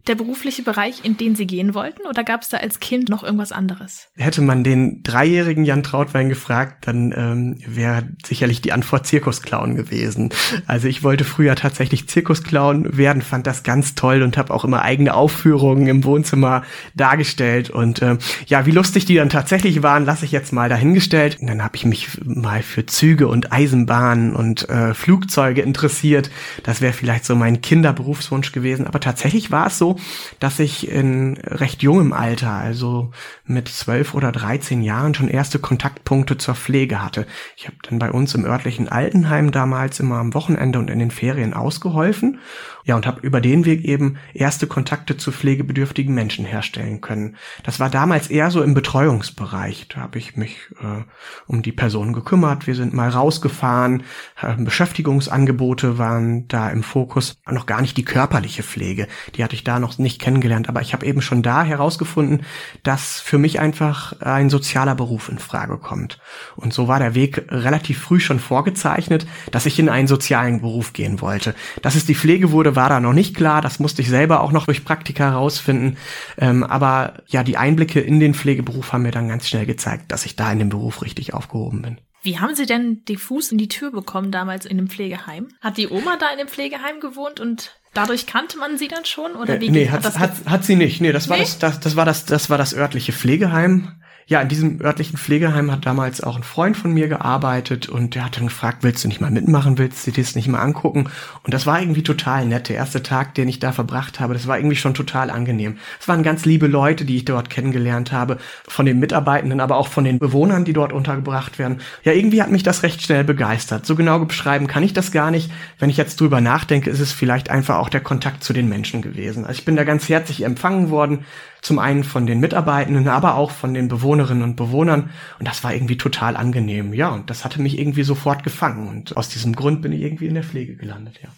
der 0.08 0.16
berufliche 0.16 0.62
Bereich, 0.62 1.04
in 1.04 1.18
den 1.18 1.36
Sie 1.36 1.48
gehen 1.48 1.74
wollten? 1.74 2.06
Oder 2.08 2.24
gab 2.24 2.42
es 2.42 2.50
da 2.50 2.58
als 2.58 2.80
Kind 2.80 3.10
noch 3.10 3.24
irgendwas 3.24 3.52
anderes? 3.52 4.08
Hätte 4.16 4.42
man 4.42 4.64
den 4.64 5.02
dreijährigen 5.04 5.66
Jan 5.66 5.84
Trautwein 5.84 6.30
gefragt, 6.30 6.88
dann 6.88 7.14
ähm, 7.16 7.58
wäre 7.66 8.04
sicherlich 8.26 8.62
die 8.62 8.72
Antwort 8.72 9.08
Zirkusclown 9.08 9.76
gewesen. 9.76 10.30
Also 10.68 10.88
ich 10.88 11.04
wollte 11.04 11.24
früher 11.24 11.56
tatsächlich 11.56 12.08
Zirkusclown 12.08 12.98
werden, 12.98 13.22
fand 13.22 13.48
das 13.48 13.64
ganz 13.64 13.96
toll 13.96 14.22
und 14.22 14.38
habe 14.38 14.54
auch 14.54 14.64
immer 14.64 14.84
eigene 14.84 15.14
Aufführungen 15.14 15.88
im 15.88 16.04
Wohnzimmer 16.04 16.64
dargestellt. 16.96 17.70
Und 17.70 18.02
äh, 18.02 18.18
ja, 18.48 18.66
wie 18.66 18.72
lustig 18.72 19.06
die 19.06 19.16
dann 19.16 19.30
tatsächlich 19.30 19.82
waren, 19.82 20.06
lasse 20.06 20.26
ich 20.26 20.32
jetzt 20.32 20.54
mal 20.54 20.70
dahingestellt. 20.70 21.40
Und 21.42 21.48
dann 21.48 21.64
habe 21.64 21.76
ich 21.76 21.86
mich 21.86 22.10
mal 22.24 22.62
für 22.62 22.86
Züge 22.86 23.28
und 23.28 23.52
Eisenbahnen 23.52 24.36
und 24.36 24.70
äh, 24.70 24.94
Flugzeuge 24.94 25.62
interessiert. 25.62 26.30
Das 26.64 26.82
wäre 26.82 26.94
vielleicht 26.94 27.26
so 27.26 27.36
mein 27.36 27.62
Kinderberufswunsch 27.62 28.52
gewesen. 28.52 28.86
Aber 28.86 29.00
tatsächlich 29.00 29.52
war 29.52 29.68
es 29.68 29.78
so, 29.78 29.95
dass 30.40 30.60
ich 30.60 30.90
in 30.90 31.38
recht 31.38 31.84
jungem 31.84 32.14
Alter, 32.14 32.52
also 32.52 33.12
mit 33.46 33.68
zwölf 33.68 34.14
oder 34.14 34.32
dreizehn 34.32 34.82
Jahren 34.82 35.14
schon 35.14 35.28
erste 35.28 35.60
Kontaktpunkte 35.60 36.38
zur 36.38 36.56
Pflege 36.56 37.04
hatte. 37.04 37.26
Ich 37.56 37.68
habe 37.68 37.78
dann 37.90 38.00
bei 38.00 38.12
uns 38.12 38.36
im 38.36 38.46
örtlichen 38.46 38.88
Altenheim 38.88 39.52
damals 39.52 40.00
immer 40.00 40.18
am 40.18 40.34
Wochenende 40.34 40.80
und 40.80 40.90
in 40.90 41.00
den 41.00 41.12
Ferien 41.12 41.54
ausgeholfen 41.54 42.40
ja, 42.86 42.96
und 42.96 43.08
habe 43.08 43.22
über 43.22 43.42
den 43.42 43.66
Weg 43.66 43.84
eben 43.84 44.18
erste 44.34 44.68
Kontakte 44.68 45.18
zu 45.18 45.32
pflegebedürftigen 45.32 46.14
Menschen 46.14 46.46
herstellen 46.46 47.02
können. 47.02 47.36
Das 47.64 47.80
war 47.80 47.90
damals 47.90 48.28
eher 48.28 48.52
so 48.52 48.62
im 48.62 48.76
Betreuungsbereich. 48.76 49.88
Da 49.88 50.02
habe 50.02 50.20
ich 50.20 50.38
mich 50.38 50.58
äh, 50.80 51.04
um 51.48 51.64
die 51.64 51.72
Person 51.72 52.14
gekümmert. 52.14 52.68
Wir 52.68 52.76
sind 52.76 52.94
mal 52.94 53.10
rausgefahren. 53.10 54.04
Äh, 54.40 54.56
Beschäftigungsangebote 54.58 55.98
waren 55.98 56.48
da 56.48 56.70
im 56.70 56.84
Fokus. 56.84 57.42
Noch 57.50 57.66
gar 57.66 57.82
nicht 57.82 57.98
die 57.98 58.06
körperliche 58.06 58.62
Pflege. 58.62 59.08
Die 59.34 59.44
hatte 59.44 59.56
ich 59.56 59.64
da 59.64 59.80
noch 59.80 59.85
nicht 59.98 60.20
kennengelernt. 60.20 60.70
Aber 60.70 60.82
ich 60.82 60.94
habe 60.94 61.06
eben 61.06 61.22
schon 61.22 61.42
da 61.42 61.64
herausgefunden, 61.64 62.44
dass 62.84 63.20
für 63.20 63.38
mich 63.38 63.60
einfach 63.60 64.20
ein 64.22 64.50
sozialer 64.50 64.96
Beruf 64.96 65.30
in 65.30 65.40
Frage 65.40 65.78
kommt. 65.78 66.20
Und 66.56 66.74
so 66.74 66.88
war 66.88 67.00
der 67.00 67.16
Weg 67.16 67.46
relativ 67.50 68.00
früh 68.00 68.20
schon 68.20 68.40
vorgezeichnet, 68.40 69.26
dass 69.52 69.66
ich 69.66 69.80
in 69.80 69.90
einen 69.90 70.08
sozialen 70.08 70.62
Beruf 70.62 70.94
gehen 70.94 71.22
wollte. 71.22 71.56
Dass 71.82 71.96
es 71.96 72.06
die 72.06 72.16
Pflege 72.16 72.52
wurde, 72.52 72.76
war 72.76 72.90
da 72.90 73.00
noch 73.00 73.14
nicht 73.14 73.36
klar. 73.36 73.62
Das 73.62 73.80
musste 73.80 74.02
ich 74.02 74.10
selber 74.10 74.42
auch 74.42 74.52
noch 74.52 74.66
durch 74.66 74.86
Praktika 74.86 75.32
herausfinden. 75.32 75.98
Ähm, 76.38 76.64
aber 76.64 77.16
ja, 77.28 77.44
die 77.44 77.58
Einblicke 77.58 78.00
in 78.00 78.20
den 78.20 78.34
Pflegeberuf 78.34 78.94
haben 78.94 79.04
mir 79.04 79.12
dann 79.12 79.30
ganz 79.30 79.48
schnell 79.48 79.66
gezeigt, 79.66 80.12
dass 80.12 80.26
ich 80.26 80.36
da 80.36 80.52
in 80.52 80.60
dem 80.60 80.70
Beruf 80.70 81.02
richtig 81.02 81.34
aufgehoben 81.34 81.82
bin. 81.82 81.98
Wie 82.26 82.40
haben 82.40 82.56
Sie 82.56 82.66
denn 82.66 83.06
die 83.06 83.18
Fuß 83.18 83.52
in 83.52 83.60
die 83.60 83.68
Tür 83.68 83.92
bekommen 83.92 84.32
damals 84.32 84.66
in 84.66 84.78
dem 84.78 84.90
Pflegeheim? 84.90 85.50
Hat 85.62 85.78
die 85.78 85.88
Oma 85.88 86.18
da 86.18 86.32
in 86.32 86.40
dem 86.40 86.48
Pflegeheim 86.48 87.00
gewohnt 87.00 87.40
und 87.40 87.80
dadurch 87.94 88.26
kannte 88.26 88.58
man 88.58 88.80
sie 88.80 88.88
dann 88.88 89.06
schon 89.06 89.36
oder 89.36 89.62
wie? 89.62 89.68
Äh, 89.68 89.72
nee, 89.72 89.90
hat, 89.90 90.04
hat, 90.04 90.18
hat, 90.18 90.32
hat 90.48 90.66
sie 90.66 90.76
nicht. 90.76 91.02
Nee, 91.02 91.12
das 91.12 91.28
nee? 91.28 91.32
war 91.32 91.38
das, 91.38 91.60
das, 91.60 91.80
das 91.80 91.96
war 91.96 92.04
das, 92.04 92.26
das 92.26 92.50
war 92.50 92.58
das 92.58 92.74
örtliche 92.74 93.14
Pflegeheim 93.14 94.02
ja, 94.28 94.42
in 94.42 94.48
diesem 94.48 94.82
örtlichen 94.82 95.18
Pflegeheim 95.18 95.72
hat 95.72 95.86
damals 95.86 96.22
auch 96.22 96.36
ein 96.36 96.42
Freund 96.42 96.76
von 96.76 96.92
mir 96.92 97.08
gearbeitet 97.08 97.88
und 97.90 98.16
der 98.16 98.26
hat 98.26 98.38
dann 98.38 98.46
gefragt, 98.46 98.80
willst 98.82 99.04
du 99.04 99.08
nicht 99.08 99.22
mal 99.22 99.30
mitmachen, 99.30 99.78
willst 99.78 100.08
du 100.08 100.12
dir 100.12 100.24
das 100.24 100.34
nicht 100.34 100.48
mal 100.48 100.62
angucken? 100.62 101.10
Und 101.44 101.54
das 101.54 101.68
war 101.68 101.80
irgendwie 101.80 102.02
total 102.02 102.48
nett. 102.48 102.70
Der 102.70 102.78
erste 102.78 103.04
Tag, 103.04 103.36
den 103.36 103.48
ich 103.48 103.60
da 103.60 103.72
verbracht 103.72 104.20
habe, 104.20 104.34
das 104.34 104.48
war 104.48 104.58
irgendwie 104.58 104.78
schon 104.78 104.96
total 104.96 105.30
angenehm. 105.30 105.78
Es 106.00 106.08
waren 106.08 106.24
ganz 106.24 106.44
liebe 106.44 106.66
Leute, 106.66 107.06
die 107.06 107.18
ich 107.18 107.26
dort 107.26 107.52
kennengelernt 107.52 108.12
habe, 108.12 108.40
von 108.68 108.88
den 108.88 108.98
Mitarbeitenden, 108.98 109.60
aber 109.60 109.78
auch 109.78 109.90
von 109.90 110.04
den 110.04 110.18
Bewohnern, 110.18 110.66
die 110.66 110.74
dort 110.74 110.92
untergebracht 110.92 111.60
werden. 111.60 111.82
Ja, 112.04 112.12
irgendwie 112.12 112.42
hat 112.42 112.50
mich 112.50 112.64
das 112.64 112.82
recht 112.82 113.04
schnell 113.04 113.26
begeistert. 113.26 113.86
So 113.86 113.96
genau 113.96 114.18
beschreiben 114.18 114.66
kann 114.66 114.82
ich 114.82 114.94
das 114.94 115.12
gar 115.12 115.30
nicht. 115.30 115.52
Wenn 115.78 115.92
ich 115.92 115.98
jetzt 115.98 116.20
drüber 116.20 116.42
nachdenke, 116.42 116.90
ist 116.90 117.00
es 117.00 117.12
vielleicht 117.12 117.52
einfach 117.52 117.78
auch 117.78 117.90
der 117.90 118.02
Kontakt 118.02 118.44
zu 118.44 118.54
den 118.54 118.70
Menschen 118.70 119.04
gewesen. 119.04 119.46
Also 119.46 119.60
ich 119.60 119.66
bin 119.66 119.76
da 119.76 119.84
ganz 119.84 120.10
herzlich 120.10 120.44
empfangen 120.44 120.90
worden 120.90 121.26
zum 121.66 121.80
einen 121.80 122.04
von 122.04 122.28
den 122.28 122.40
Mitarbeitenden, 122.40 123.08
aber 123.08 123.34
auch 123.34 123.50
von 123.50 123.74
den 123.74 123.88
Bewohnerinnen 123.88 124.44
und 124.44 124.56
Bewohnern. 124.56 125.10
Und 125.40 125.48
das 125.48 125.64
war 125.64 125.74
irgendwie 125.74 125.98
total 125.98 126.38
angenehm. 126.38 126.94
Ja, 126.94 127.10
und 127.10 127.32
das 127.32 127.44
hatte 127.44 127.60
mich 127.60 127.80
irgendwie 127.80 128.04
sofort 128.04 128.44
gefangen. 128.44 128.88
Und 128.88 129.18
aus 129.18 129.30
diesem 129.30 129.56
Grund 129.56 129.82
bin 129.82 129.92
ich 129.92 130.02
irgendwie 130.02 130.28
in 130.28 130.36
der 130.36 130.44
Pflege 130.44 130.76
gelandet, 130.76 131.20
ja. 131.24 131.30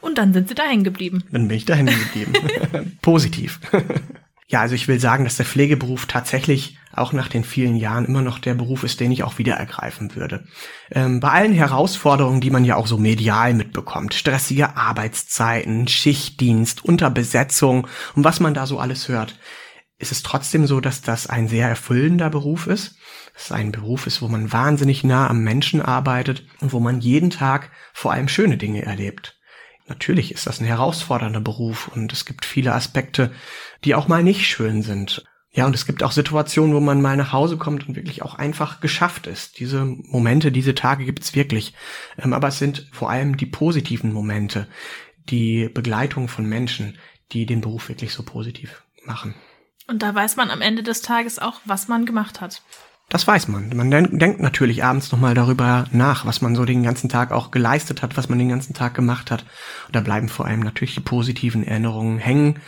Und 0.00 0.18
dann 0.18 0.32
sind 0.32 0.48
Sie 0.48 0.56
da 0.56 0.64
hängen 0.64 0.82
geblieben. 0.82 1.22
Dann 1.30 1.46
bin 1.46 1.56
ich 1.56 1.66
da 1.66 1.74
hängen 1.74 1.94
geblieben. 2.12 2.98
Positiv. 3.00 3.60
Ja, 4.54 4.60
also 4.60 4.76
ich 4.76 4.86
will 4.86 5.00
sagen, 5.00 5.24
dass 5.24 5.36
der 5.36 5.46
Pflegeberuf 5.46 6.06
tatsächlich 6.06 6.78
auch 6.92 7.12
nach 7.12 7.26
den 7.26 7.42
vielen 7.42 7.74
Jahren 7.74 8.04
immer 8.04 8.22
noch 8.22 8.38
der 8.38 8.54
Beruf 8.54 8.84
ist, 8.84 9.00
den 9.00 9.10
ich 9.10 9.24
auch 9.24 9.38
wieder 9.38 9.54
ergreifen 9.54 10.14
würde. 10.14 10.44
Ähm, 10.92 11.18
bei 11.18 11.30
allen 11.30 11.52
Herausforderungen, 11.52 12.40
die 12.40 12.50
man 12.50 12.64
ja 12.64 12.76
auch 12.76 12.86
so 12.86 12.96
medial 12.96 13.52
mitbekommt, 13.52 14.14
stressige 14.14 14.76
Arbeitszeiten, 14.76 15.88
Schichtdienst, 15.88 16.84
Unterbesetzung 16.84 17.88
und 18.14 18.22
was 18.22 18.38
man 18.38 18.54
da 18.54 18.68
so 18.68 18.78
alles 18.78 19.08
hört, 19.08 19.36
ist 19.98 20.12
es 20.12 20.22
trotzdem 20.22 20.68
so, 20.68 20.78
dass 20.80 21.02
das 21.02 21.26
ein 21.26 21.48
sehr 21.48 21.68
erfüllender 21.68 22.30
Beruf 22.30 22.68
ist. 22.68 22.94
Dass 23.32 23.46
es 23.46 23.52
ein 23.52 23.72
Beruf 23.72 24.06
ist, 24.06 24.22
wo 24.22 24.28
man 24.28 24.52
wahnsinnig 24.52 25.02
nah 25.02 25.28
am 25.28 25.42
Menschen 25.42 25.82
arbeitet 25.82 26.46
und 26.60 26.72
wo 26.72 26.78
man 26.78 27.00
jeden 27.00 27.30
Tag 27.30 27.72
vor 27.92 28.12
allem 28.12 28.28
schöne 28.28 28.56
Dinge 28.56 28.82
erlebt. 28.82 29.36
Natürlich 29.86 30.32
ist 30.32 30.46
das 30.46 30.60
ein 30.60 30.66
herausfordernder 30.66 31.40
Beruf 31.40 31.88
und 31.88 32.12
es 32.12 32.24
gibt 32.24 32.44
viele 32.44 32.72
Aspekte, 32.72 33.32
die 33.84 33.94
auch 33.94 34.08
mal 34.08 34.22
nicht 34.22 34.46
schön 34.46 34.82
sind. 34.82 35.24
Ja, 35.50 35.66
und 35.66 35.74
es 35.74 35.86
gibt 35.86 36.02
auch 36.02 36.10
Situationen, 36.10 36.74
wo 36.74 36.80
man 36.80 37.00
mal 37.00 37.16
nach 37.16 37.32
Hause 37.32 37.56
kommt 37.58 37.86
und 37.86 37.94
wirklich 37.94 38.22
auch 38.22 38.34
einfach 38.34 38.80
geschafft 38.80 39.28
ist. 39.28 39.60
Diese 39.60 39.84
Momente, 39.84 40.50
diese 40.50 40.74
Tage 40.74 41.04
gibt's 41.04 41.36
wirklich. 41.36 41.74
Ähm, 42.18 42.32
aber 42.32 42.48
es 42.48 42.58
sind 42.58 42.88
vor 42.92 43.08
allem 43.08 43.36
die 43.36 43.46
positiven 43.46 44.12
Momente, 44.12 44.66
die 45.30 45.68
Begleitung 45.68 46.26
von 46.26 46.44
Menschen, 46.44 46.98
die 47.30 47.46
den 47.46 47.60
Beruf 47.60 47.88
wirklich 47.88 48.12
so 48.12 48.24
positiv 48.24 48.82
machen. 49.04 49.34
Und 49.86 50.02
da 50.02 50.14
weiß 50.14 50.36
man 50.36 50.50
am 50.50 50.60
Ende 50.60 50.82
des 50.82 51.02
Tages 51.02 51.38
auch, 51.38 51.60
was 51.64 51.86
man 51.86 52.04
gemacht 52.04 52.40
hat. 52.40 52.62
Das 53.08 53.26
weiß 53.26 53.48
man. 53.48 53.68
Man 53.76 53.90
denkt 53.90 54.40
natürlich 54.40 54.82
abends 54.82 55.12
nochmal 55.12 55.34
darüber 55.34 55.86
nach, 55.92 56.26
was 56.26 56.40
man 56.40 56.56
so 56.56 56.64
den 56.64 56.82
ganzen 56.82 57.08
Tag 57.08 57.30
auch 57.30 57.50
geleistet 57.50 58.02
hat, 58.02 58.16
was 58.16 58.28
man 58.28 58.38
den 58.38 58.48
ganzen 58.48 58.74
Tag 58.74 58.94
gemacht 58.94 59.30
hat. 59.30 59.44
Und 59.86 59.94
da 59.94 60.00
bleiben 60.00 60.28
vor 60.28 60.46
allem 60.46 60.60
natürlich 60.60 60.94
die 60.94 61.00
positiven 61.00 61.64
Erinnerungen 61.64 62.18
hängen, 62.18 62.60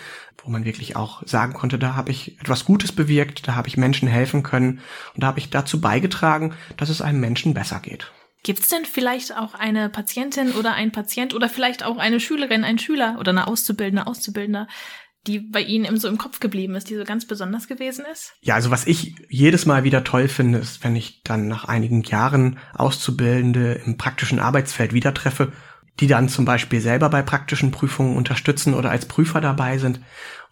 wo 0.45 0.51
man 0.51 0.65
wirklich 0.65 0.95
auch 0.95 1.23
sagen 1.27 1.53
konnte, 1.53 1.79
da 1.79 1.97
habe 1.97 2.13
ich 2.13 2.39
etwas 2.41 2.65
Gutes 2.65 2.93
bewirkt, 2.93 3.49
da 3.49 3.57
habe 3.57 3.67
ich 3.67 3.77
Menschen 3.77 4.07
helfen 4.07 4.45
können 4.45 4.81
und 5.15 5.23
da 5.23 5.27
habe 5.27 5.41
ich 5.41 5.51
dazu 5.51 5.81
beigetragen, 5.81 6.55
dass 6.77 6.91
es 6.91 7.03
einem 7.03 7.19
Menschen 7.19 7.53
besser 7.53 7.81
geht. 7.81 8.13
Gibt 8.45 8.61
es 8.61 8.69
denn 8.69 8.85
vielleicht 8.85 9.37
auch 9.37 9.55
eine 9.55 9.89
Patientin 9.89 10.53
oder 10.53 10.75
ein 10.75 10.93
Patient 10.93 11.35
oder 11.35 11.49
vielleicht 11.49 11.85
auch 11.85 11.99
eine 11.99 12.21
Schülerin, 12.21 12.63
ein 12.63 12.79
Schüler 12.79 13.17
oder 13.19 13.33
eine 13.33 13.49
Auszubildende, 13.49 14.07
Auszubildender, 14.07 14.69
die 15.27 15.41
bei 15.41 15.61
Ihnen 15.61 15.99
so 15.99 16.09
im 16.09 16.19
Kopf 16.19 16.41
geblieben 16.41 16.75
ist, 16.75 16.91
die 16.91 16.97
so 16.97 17.05
ganz 17.05 17.27
besonders 17.27 17.69
gewesen 17.69 18.05
ist? 18.11 18.35
Ja, 18.43 18.55
also 18.55 18.71
was 18.71 18.87
ich 18.87 19.15
jedes 19.29 19.67
Mal 19.67 19.85
wieder 19.85 20.05
toll 20.05 20.29
finde, 20.29 20.59
ist, 20.59 20.85
wenn 20.85 20.97
ich 20.97 21.23
dann 21.23 21.49
nach 21.49 21.65
einigen 21.65 22.03
Jahren 22.03 22.59
Auszubildende 22.75 23.81
im 23.85 23.97
praktischen 23.97 24.39
Arbeitsfeld 24.39 24.93
wieder 24.93 25.15
treffe, 25.15 25.53
die 26.01 26.07
dann 26.07 26.29
zum 26.29 26.45
Beispiel 26.45 26.81
selber 26.81 27.09
bei 27.09 27.23
praktischen 27.23 27.71
Prüfungen 27.71 28.17
unterstützen 28.17 28.75
oder 28.75 28.91
als 28.91 29.07
Prüfer 29.07 29.41
dabei 29.41 29.79
sind 29.79 30.01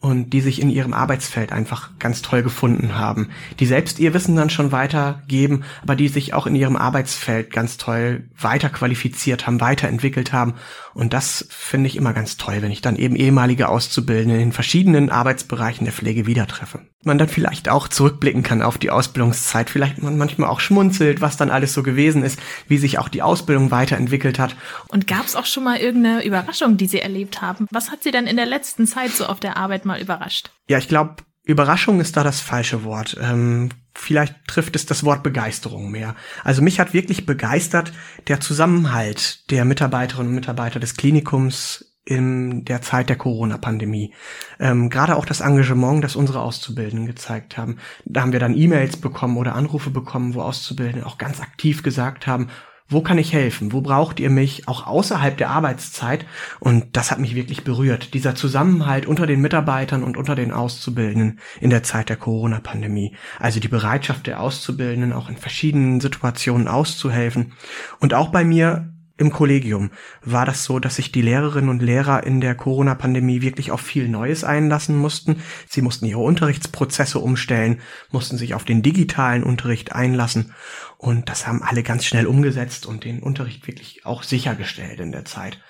und 0.05 0.35
die 0.35 0.43
sich 0.43 0.61
in 0.61 0.69
ihrem 0.69 0.93
Arbeitsfeld 0.93 1.51
einfach 1.51 1.89
ganz 1.99 2.21
toll 2.21 2.43
gefunden 2.43 2.95
haben, 2.95 3.31
die 3.59 3.65
selbst 3.65 3.99
ihr 3.99 4.13
Wissen 4.13 4.37
dann 4.37 4.51
schon 4.51 4.71
weitergeben, 4.71 5.65
aber 5.83 5.97
die 5.97 6.09
sich 6.09 6.35
auch 6.35 6.47
in 6.47 6.55
ihrem 6.55 6.77
Arbeitsfeld 6.77 7.51
ganz 7.51 7.79
toll 7.79 8.29
weiter 8.39 8.69
qualifiziert 8.69 9.47
haben, 9.47 9.63
weiterentwickelt 9.63 10.35
haben. 10.35 10.57
Und 10.93 11.15
das 11.15 11.47
finde 11.49 11.89
ich 11.89 11.97
immer 11.97 12.13
ganz 12.13 12.37
toll, 12.37 12.59
wenn 12.61 12.71
ich 12.71 12.83
dann 12.83 12.97
eben 12.97 13.17
ehemalige 13.17 13.71
Auszubildende 13.71 14.41
in 14.41 14.53
verschiedenen 14.53 15.09
Arbeitsbereichen 15.09 15.87
der 15.87 15.95
Pflege 15.95 16.27
wieder 16.27 16.47
treffe. 16.47 16.81
Man 17.03 17.19
dann 17.19 17.29
vielleicht 17.29 17.69
auch 17.69 17.89
zurückblicken 17.89 18.43
kann 18.43 18.63
auf 18.63 18.79
die 18.79 18.91
Ausbildungszeit, 18.91 19.69
vielleicht 19.69 20.03
man 20.03 20.17
manchmal 20.17 20.49
auch 20.49 20.61
schmunzelt, 20.61 21.21
was 21.21 21.37
dann 21.37 21.51
alles 21.51 21.75
so 21.75 21.83
gewesen 21.83 22.23
ist, 22.23 22.39
wie 22.67 22.79
sich 22.79 22.99
auch 22.99 23.09
die 23.09 23.21
Ausbildung 23.21 23.71
weiterentwickelt 23.71 24.39
hat. 24.39 24.57
Und 24.89 25.07
gab 25.07 25.27
es 25.27 25.37
auch 25.37 25.45
schon 25.45 25.65
mal 25.65 25.77
irgendeine 25.77 26.25
Überraschung, 26.25 26.77
die 26.77 26.87
Sie 26.87 27.01
erlebt 27.01 27.43
haben? 27.43 27.67
Was 27.71 27.91
hat 27.91 28.03
Sie 28.03 28.11
denn 28.11 28.27
in 28.27 28.37
der 28.37 28.47
letzten 28.47 28.87
Zeit 28.87 29.11
so 29.11 29.27
auf 29.27 29.41
der 29.41 29.57
Arbeit 29.59 29.85
mal 29.85 29.94
überrascht? 30.01 30.51
Ja, 30.69 30.79
ich 30.79 30.89
glaube, 30.89 31.17
Überraschung 31.45 32.01
ist 32.01 32.17
da 32.17 32.25
das 32.25 32.41
falsche 32.41 32.85
Wort. 32.85 33.17
Ähm, 33.21 33.69
vielleicht 33.95 34.47
trifft 34.47 34.77
es 34.77 34.87
das 34.87 35.05
Wort 35.05 35.23
Begeisterung 35.23 35.91
mehr. 35.91 36.17
Also 36.43 36.63
mich 36.63 36.81
hat 36.81 36.95
wirklich 36.95 37.27
begeistert 37.27 37.93
der 38.29 38.41
Zusammenhalt 38.41 39.51
der 39.51 39.65
Mitarbeiterinnen 39.65 40.29
und 40.29 40.35
Mitarbeiter 40.35 40.81
des 40.81 40.97
Klinikums 40.97 41.95
in 42.07 42.65
der 42.65 42.83
Zeit 42.83 43.09
der 43.09 43.17
Corona-Pandemie. 43.17 44.13
Ähm, 44.59 44.91
Gerade 44.91 45.17
auch 45.17 45.25
das 45.25 45.41
Engagement, 45.41 46.05
das 46.05 46.17
unsere 46.17 46.41
Auszubildenden 46.41 47.07
gezeigt 47.07 47.57
haben. 47.57 47.79
Da 48.05 48.23
haben 48.23 48.33
wir 48.33 48.41
dann 48.41 48.57
E-Mails 48.57 48.99
bekommen 48.99 49.37
oder 49.37 49.55
Anrufe 49.55 49.91
bekommen, 49.91 50.35
wo 50.35 50.43
Auszubildende 50.43 51.07
auch 51.07 51.19
ganz 51.19 51.41
aktiv 51.41 51.83
gesagt 51.83 52.27
haben, 52.27 52.49
wo 52.89 53.01
kann 53.01 53.19
ich 53.19 53.33
helfen? 53.33 53.73
Wo 53.73 53.81
braucht 53.81 54.21
ihr 54.21 54.31
mich? 54.31 54.69
Auch 54.69 54.87
außerhalb 54.87 55.37
der 55.37 55.51
Arbeitszeit. 55.51 56.27
Und 56.61 56.97
das 56.97 57.11
hat 57.11 57.19
mich 57.19 57.35
wirklich 57.35 57.65
berührt. 57.65 58.15
Dieser 58.15 58.35
Zusammenhalt 58.35 59.07
unter 59.07 59.27
den 59.27 59.41
Mitarbeitern 59.41 60.03
und 60.03 60.17
unter 60.17 60.35
den 60.35 60.53
Auszubildenden 60.53 61.41
in 61.61 61.71
der 61.71 61.83
Zeit 61.83 62.11
der 62.11 62.17
Corona-Pandemie. 62.17 63.17
Also 63.39 63.59
die 63.59 63.69
Bereitschaft 63.69 64.27
der 64.27 64.41
Auszubildenden, 64.41 65.13
auch 65.13 65.29
in 65.29 65.37
verschiedenen 65.37 66.01
Situationen 66.01 66.69
auszuhelfen. 66.69 67.55
Und 68.01 68.15
auch 68.15 68.29
bei 68.29 68.45
mir 68.45 68.94
im 69.17 69.31
Kollegium 69.31 69.91
war 70.23 70.45
das 70.45 70.65
so, 70.65 70.81
dass 70.81 70.97
sich 70.97 71.13
die 71.13 71.23
Lehrerinnen 71.23 71.71
und 71.71 71.83
Lehrer 71.83 72.25
in 72.25 72.41
der 72.41 72.57
Corona-Pandemie 72.57 73.43
wirklich 73.43 73.71
auf 73.71 73.81
viel 73.81 74.09
Neues 74.09 74.43
einlassen 74.43 74.97
mussten. 74.97 75.41
Sie 75.69 75.83
mussten 75.83 76.07
ihre 76.07 76.21
Unterrichtsprozesse 76.21 77.21
umstellen, 77.21 77.81
mussten 78.11 78.39
sich 78.39 78.55
auf 78.55 78.65
den 78.65 78.83
digitalen 78.83 79.45
Unterricht 79.45 79.93
einlassen. 79.93 80.53
Und 80.99 81.29
das 81.29 81.47
haben 81.47 81.63
alle 81.63 81.85
ganz 81.85 82.05
schnell 82.05 82.27
umgesetzt 82.27 82.87
und 82.87 83.05
den 83.05 83.23
Unterricht 83.23 83.69
wirklich 83.69 84.05
auch 84.05 84.25
sichergestellt 84.25 84.99
in 84.99 85.13
der 85.13 85.25
Zeit. 85.25 85.61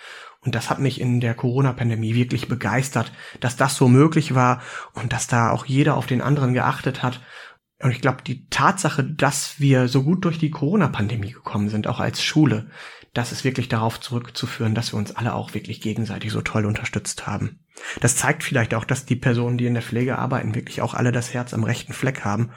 Und 0.40 0.54
das 0.54 0.70
hat 0.70 0.78
mich 0.78 1.00
in 1.00 1.20
der 1.20 1.34
Corona-Pandemie 1.34 2.14
wirklich 2.14 2.48
begeistert, 2.48 3.12
dass 3.40 3.56
das 3.56 3.76
so 3.76 3.88
möglich 3.88 4.34
war 4.34 4.62
und 4.94 5.12
dass 5.12 5.26
da 5.26 5.50
auch 5.50 5.66
jeder 5.66 5.96
auf 5.96 6.06
den 6.06 6.22
anderen 6.22 6.54
geachtet 6.54 7.02
hat. 7.02 7.20
Und 7.82 7.90
ich 7.90 8.00
glaube, 8.00 8.22
die 8.26 8.46
Tatsache, 8.48 9.04
dass 9.04 9.58
wir 9.58 9.88
so 9.88 10.02
gut 10.04 10.24
durch 10.24 10.38
die 10.38 10.50
Corona-Pandemie 10.50 11.32
gekommen 11.32 11.68
sind, 11.68 11.86
auch 11.86 12.00
als 12.00 12.22
Schule, 12.22 12.70
das 13.14 13.32
ist 13.32 13.44
wirklich 13.44 13.68
darauf 13.68 14.00
zurückzuführen, 14.00 14.74
dass 14.74 14.92
wir 14.92 14.98
uns 14.98 15.14
alle 15.16 15.34
auch 15.34 15.54
wirklich 15.54 15.80
gegenseitig 15.80 16.32
so 16.32 16.42
toll 16.42 16.66
unterstützt 16.66 17.26
haben. 17.26 17.60
Das 18.00 18.16
zeigt 18.16 18.44
vielleicht 18.44 18.74
auch, 18.74 18.84
dass 18.84 19.06
die 19.06 19.16
Personen, 19.16 19.56
die 19.58 19.66
in 19.66 19.74
der 19.74 19.82
Pflege 19.82 20.18
arbeiten, 20.18 20.54
wirklich 20.54 20.82
auch 20.82 20.94
alle 20.94 21.12
das 21.12 21.32
Herz 21.32 21.54
am 21.54 21.64
rechten 21.64 21.92
Fleck 21.92 22.24
haben 22.24 22.50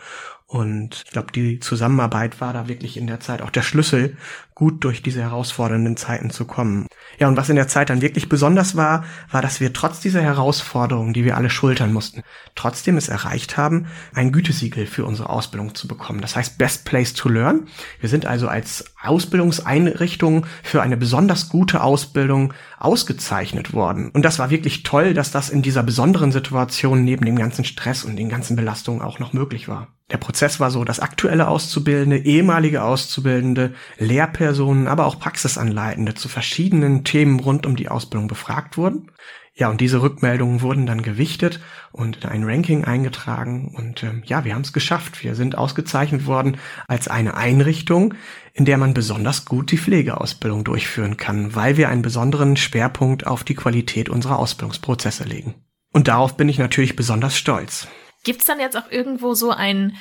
und 0.47 1.03
ich 1.05 1.11
glaube, 1.11 1.33
die 1.33 1.59
Zusammenarbeit 1.59 2.39
war 2.39 2.53
da 2.53 2.69
wirklich 2.69 2.95
in 2.95 3.05
der 3.05 3.19
Zeit 3.19 3.41
auch 3.41 3.49
der 3.49 3.63
Schlüssel, 3.63 4.15
gut 4.57 4.83
durch 4.83 5.03
diese 5.03 5.21
herausfordernden 5.21 5.97
Zeiten 5.97 6.31
zu 6.31 6.45
kommen. 6.45 6.87
Ja, 7.19 7.27
und 7.27 7.37
was 7.37 7.49
in 7.49 7.57
der 7.57 7.67
Zeit 7.67 7.91
dann 7.91 8.01
wirklich 8.01 8.27
besonders 8.27 8.75
war, 8.75 9.03
war, 9.29 9.43
dass 9.43 9.59
wir 9.59 9.71
trotz 9.71 9.99
dieser 9.99 10.23
Herausforderungen, 10.23 11.13
die 11.13 11.23
wir 11.23 11.37
alle 11.37 11.51
schultern 11.51 11.93
mussten, 11.93 12.23
trotzdem 12.55 12.97
es 12.97 13.07
erreicht 13.07 13.55
haben, 13.55 13.85
ein 14.15 14.31
Gütesiegel 14.31 14.87
für 14.87 15.05
unsere 15.05 15.29
Ausbildung 15.29 15.75
zu 15.75 15.87
bekommen. 15.87 16.21
Das 16.21 16.35
heißt 16.35 16.57
Best 16.57 16.85
Place 16.85 17.13
to 17.13 17.29
Learn. 17.29 17.67
Wir 17.99 18.09
sind 18.09 18.25
also 18.25 18.47
als 18.47 18.85
Ausbildungseinrichtung 18.99 20.47
für 20.63 20.81
eine 20.81 20.97
besonders 20.97 21.49
gute 21.49 21.83
Ausbildung 21.83 22.51
ausgezeichnet 22.79 23.73
worden. 23.73 24.09
Und 24.09 24.25
das 24.25 24.39
war 24.39 24.49
wirklich 24.49 24.81
toll, 24.81 25.13
dass 25.13 25.29
das 25.29 25.51
in 25.51 25.61
dieser 25.61 25.83
besonderen 25.83 26.31
Situation 26.31 27.03
neben 27.03 27.25
dem 27.25 27.35
ganzen 27.35 27.63
Stress 27.63 28.03
und 28.03 28.15
den 28.15 28.29
ganzen 28.29 28.55
Belastungen 28.55 29.03
auch 29.03 29.19
noch 29.19 29.33
möglich 29.33 29.67
war. 29.67 29.89
Der 30.09 30.17
Prozess 30.17 30.61
war 30.61 30.71
so, 30.71 30.85
dass 30.85 31.01
aktuelle 31.01 31.49
Auszubildende, 31.49 32.17
ehemalige 32.19 32.81
Auszubildende, 32.81 33.73
Lehrpersonen, 33.97 34.46
aber 34.87 35.05
auch 35.05 35.19
Praxisanleitende 35.19 36.13
zu 36.13 36.29
verschiedenen 36.29 37.03
Themen 37.03 37.39
rund 37.39 37.65
um 37.65 37.75
die 37.75 37.89
Ausbildung 37.89 38.27
befragt 38.27 38.77
wurden. 38.77 39.11
Ja, 39.59 39.69
und 39.69 39.81
diese 39.81 40.03
Rückmeldungen 40.03 40.61
wurden 40.61 40.85
dann 40.85 41.01
gewichtet 41.01 41.59
und 41.91 42.17
in 42.17 42.29
ein 42.29 42.43
Ranking 42.43 42.85
eingetragen. 42.85 43.73
Und 43.75 44.03
ähm, 44.03 44.21
ja, 44.23 44.45
wir 44.45 44.53
haben 44.53 44.61
es 44.61 44.71
geschafft. 44.71 45.23
Wir 45.23 45.33
sind 45.33 45.57
ausgezeichnet 45.57 46.27
worden 46.27 46.57
als 46.87 47.07
eine 47.07 47.35
Einrichtung, 47.35 48.13
in 48.53 48.65
der 48.65 48.77
man 48.77 48.93
besonders 48.93 49.45
gut 49.45 49.71
die 49.71 49.79
Pflegeausbildung 49.79 50.63
durchführen 50.63 51.17
kann, 51.17 51.55
weil 51.55 51.75
wir 51.75 51.89
einen 51.89 52.03
besonderen 52.03 52.55
Schwerpunkt 52.55 53.25
auf 53.25 53.43
die 53.43 53.55
Qualität 53.55 54.09
unserer 54.09 54.37
Ausbildungsprozesse 54.37 55.23
legen. 55.23 55.55
Und 55.91 56.07
darauf 56.07 56.37
bin 56.37 56.49
ich 56.49 56.59
natürlich 56.59 56.95
besonders 56.95 57.35
stolz. 57.35 57.87
Gibt 58.23 58.41
es 58.41 58.45
dann 58.45 58.59
jetzt 58.59 58.77
auch 58.77 58.91
irgendwo 58.91 59.33
so 59.33 59.49
einen 59.49 59.95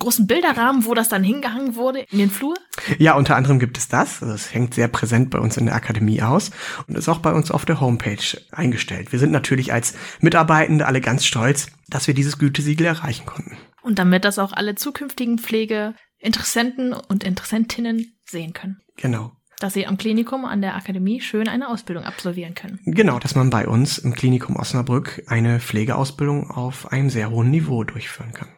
großen 0.00 0.26
Bilderrahmen, 0.26 0.84
wo 0.84 0.94
das 0.94 1.08
dann 1.08 1.22
hingehangen 1.22 1.76
wurde 1.76 2.00
in 2.10 2.18
den 2.18 2.30
Flur? 2.30 2.54
Ja, 2.98 3.14
unter 3.14 3.36
anderem 3.36 3.58
gibt 3.58 3.78
es 3.78 3.88
das. 3.88 4.20
Das 4.20 4.52
hängt 4.52 4.74
sehr 4.74 4.88
präsent 4.88 5.30
bei 5.30 5.38
uns 5.38 5.56
in 5.56 5.66
der 5.66 5.74
Akademie 5.74 6.22
aus 6.22 6.50
und 6.86 6.96
ist 6.96 7.08
auch 7.08 7.18
bei 7.18 7.32
uns 7.32 7.50
auf 7.50 7.64
der 7.64 7.80
Homepage 7.80 8.40
eingestellt. 8.50 9.12
Wir 9.12 9.18
sind 9.18 9.30
natürlich 9.30 9.72
als 9.72 9.94
Mitarbeitende 10.20 10.86
alle 10.86 11.00
ganz 11.00 11.24
stolz, 11.24 11.68
dass 11.88 12.06
wir 12.06 12.14
dieses 12.14 12.38
Gütesiegel 12.38 12.86
erreichen 12.86 13.26
konnten. 13.26 13.56
Und 13.82 13.98
damit 13.98 14.24
das 14.24 14.38
auch 14.38 14.52
alle 14.52 14.74
zukünftigen 14.74 15.38
Pflegeinteressenten 15.38 16.92
und 16.92 17.24
Interessentinnen 17.24 18.16
sehen 18.24 18.52
können. 18.52 18.80
Genau 18.96 19.32
dass 19.62 19.74
sie 19.74 19.86
am 19.86 19.96
Klinikum 19.96 20.44
an 20.44 20.60
der 20.60 20.74
Akademie 20.74 21.20
schön 21.20 21.48
eine 21.48 21.68
Ausbildung 21.68 22.04
absolvieren 22.04 22.54
können. 22.54 22.80
Genau, 22.84 23.20
dass 23.20 23.34
man 23.34 23.50
bei 23.50 23.68
uns 23.68 23.98
im 23.98 24.12
Klinikum 24.12 24.56
Osnabrück 24.56 25.22
eine 25.28 25.60
Pflegeausbildung 25.60 26.50
auf 26.50 26.90
einem 26.90 27.10
sehr 27.10 27.30
hohen 27.30 27.50
Niveau 27.50 27.84
durchführen 27.84 28.32
kann. 28.32 28.48